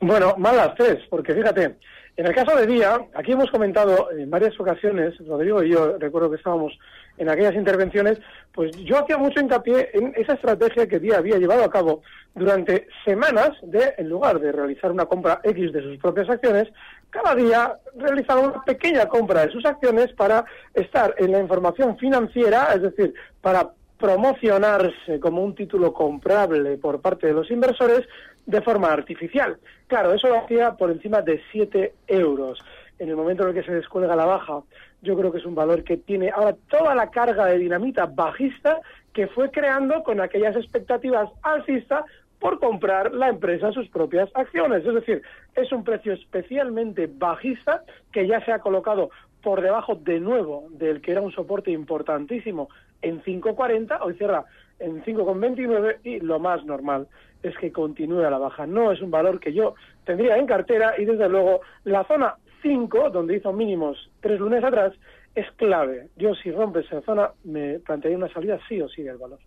[0.00, 1.76] Bueno, malas tres, porque fíjate,
[2.16, 6.30] en el caso de Día, aquí hemos comentado en varias ocasiones, Rodrigo y yo recuerdo
[6.30, 6.72] que estábamos
[7.18, 8.18] en aquellas intervenciones,
[8.54, 12.00] pues yo hacía mucho hincapié en esa estrategia que Día había llevado a cabo
[12.34, 16.68] durante semanas de, en lugar de realizar una compra X de sus propias acciones,
[17.10, 22.72] cada día realizaba una pequeña compra de sus acciones para estar en la información financiera,
[22.74, 28.08] es decir, para promocionarse como un título comprable por parte de los inversores
[28.46, 29.58] de forma artificial.
[29.86, 32.58] Claro, eso lo hacía por encima de 7 euros.
[32.98, 34.62] En el momento en el que se descuelga la baja,
[35.02, 38.80] yo creo que es un valor que tiene ahora toda la carga de dinamita bajista
[39.12, 42.04] que fue creando con aquellas expectativas alcistas
[42.38, 44.84] por comprar la empresa sus propias acciones.
[44.84, 45.22] Es decir,
[45.54, 49.10] es un precio especialmente bajista que ya se ha colocado
[49.42, 52.68] por debajo de nuevo del que era un soporte importantísimo
[53.02, 54.44] en 5.40, hoy cierra
[54.78, 57.08] en 5.29 y lo más normal
[57.42, 58.66] es que continúe a la baja.
[58.66, 59.74] No es un valor que yo
[60.04, 64.92] tendría en cartera y desde luego la zona 5, donde hizo mínimos tres lunes atrás,
[65.34, 66.08] es clave.
[66.16, 69.38] Yo si rompe esa zona me plantearía una salida sí o sí del valor.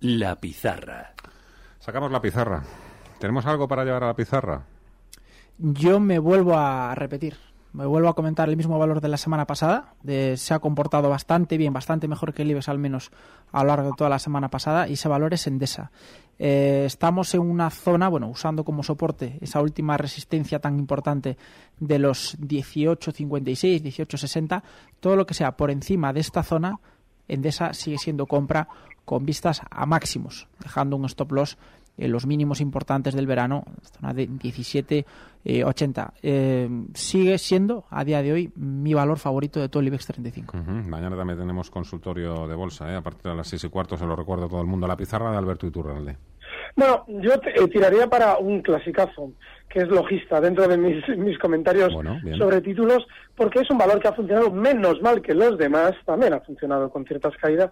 [0.00, 1.12] La pizarra.
[1.78, 2.62] Sacamos la pizarra.
[3.18, 4.62] ¿Tenemos algo para llevar a la pizarra?
[5.58, 7.34] Yo me vuelvo a repetir
[7.72, 9.94] me vuelvo a comentar el mismo valor de la semana pasada.
[10.04, 13.10] se ha comportado bastante bien, bastante mejor que el IBEX al menos
[13.52, 15.90] a lo largo de toda la semana pasada y ese valor es Endesa.
[16.38, 21.36] Eh, estamos en una zona, bueno, usando como soporte esa última resistencia tan importante
[21.78, 24.62] de los 18.56, 18.60,
[25.00, 26.80] todo lo que sea por encima de esta zona
[27.28, 28.68] Endesa sigue siendo compra
[29.04, 31.58] con vistas a máximos, dejando un stop loss
[32.00, 35.04] en los mínimos importantes del verano, zona de 17,80.
[35.44, 40.06] Eh, eh, sigue siendo a día de hoy mi valor favorito de todo el IBEX
[40.06, 40.56] 35.
[40.88, 42.96] Mañana también tenemos consultorio de bolsa, ¿eh?
[42.96, 44.96] a partir de las seis y cuarto, se lo recuerdo a todo el mundo, la
[44.96, 46.16] pizarra de Alberto Iturralde.
[46.76, 49.32] Bueno, yo eh, tiraría para un clasicazo,
[49.68, 51.92] que es logista, dentro de mis, mis comentarios
[52.36, 56.32] sobre títulos, porque es un valor que ha funcionado menos mal que los demás, también
[56.32, 57.70] ha funcionado con ciertas caídas,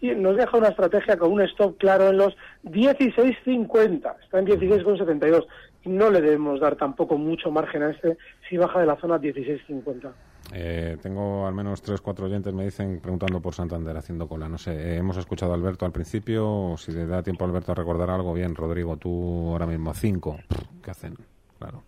[0.00, 5.46] y nos deja una estrategia con un stop claro en los 16.50, está en 16.72,
[5.84, 8.16] y no le debemos dar tampoco mucho margen a este
[8.48, 10.10] si baja de la zona 16.50.
[10.52, 14.48] Eh, tengo al menos tres, cuatro oyentes me dicen preguntando por Santander, haciendo cola.
[14.48, 16.74] No sé, eh, hemos escuchado a Alberto al principio.
[16.76, 20.38] Si le da tiempo a Alberto a recordar algo, bien, Rodrigo, tú ahora mismo cinco.
[20.82, 21.14] ¿Qué hacen?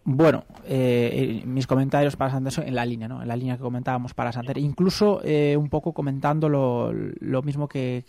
[0.04, 3.22] Bueno, eh, mis comentarios para Santander en la línea, ¿no?
[3.22, 4.58] En la línea que comentábamos para Santander.
[4.58, 8.04] Incluso un poco comentando lo, mismo que,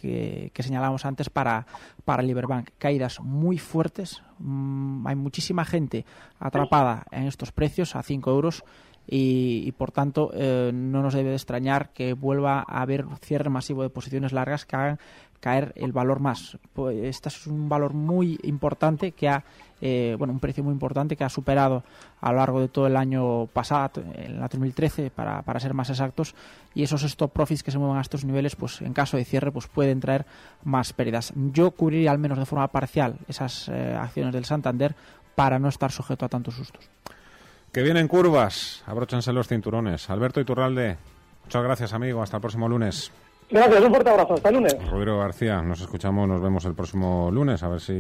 [0.53, 1.66] que, señalábamos antes para,
[2.05, 2.70] para Liberbank.
[2.78, 4.22] Caídas muy fuertes.
[4.39, 6.05] Mm, hay muchísima gente
[6.39, 8.64] atrapada en estos precios a 5 euros
[9.07, 13.84] y, por tanto eh, no nos debe de extrañar que vuelva a haber cierre masivo
[13.84, 14.99] de posiciones largas que hagan
[15.39, 16.57] caer el valor más.
[16.72, 19.43] Pues este es un valor muy importante que ha,
[19.86, 21.84] eh, bueno, un precio muy importante que ha superado
[22.22, 25.90] a lo largo de todo el año pasado, en la 2013, para, para ser más
[25.90, 26.36] exactos,
[26.74, 29.52] y esos stop profits que se mueven a estos niveles, pues en caso de cierre,
[29.52, 30.26] pues pueden traer
[30.64, 31.34] más pérdidas.
[31.36, 34.96] Yo cubriría al menos de forma parcial esas eh, acciones del Santander
[35.36, 36.90] para no estar sujeto a tantos sustos.
[37.74, 40.10] Que vienen curvas, abróchense los cinturones.
[40.10, 40.96] Alberto Iturralde,
[41.44, 43.12] muchas gracias amigo, hasta el próximo lunes.
[43.50, 44.90] Gracias, un fuerte abrazo, hasta el lunes.
[44.90, 47.94] Rodrigo García, nos escuchamos, nos vemos el próximo lunes, a ver si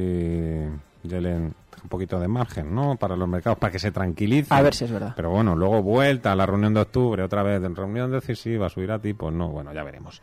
[1.03, 1.53] Yelen
[1.83, 2.95] un poquito de margen, ¿no?
[2.95, 4.57] Para los mercados, para que se tranquilicen.
[4.57, 5.13] A ver si es verdad.
[5.15, 8.91] Pero bueno, luego vuelta a la reunión de octubre, otra vez, en reunión decisiva, subir
[8.91, 10.21] a tipo, no, bueno, ya veremos.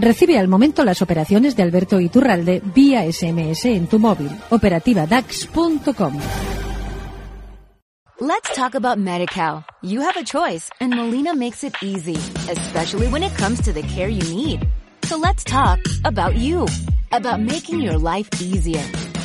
[0.00, 4.30] Recibe al momento las operaciones de Alberto Iturralde vía SMS en tu móvil.
[4.50, 6.18] Operativa DAX.com.
[8.20, 9.64] Let's talk about MediCal.
[9.82, 12.14] You have a choice and Molina makes it easy,
[12.48, 14.68] especially when it comes to the care you need.
[15.02, 16.66] So let's talk about you,
[17.12, 18.82] about making your life easier,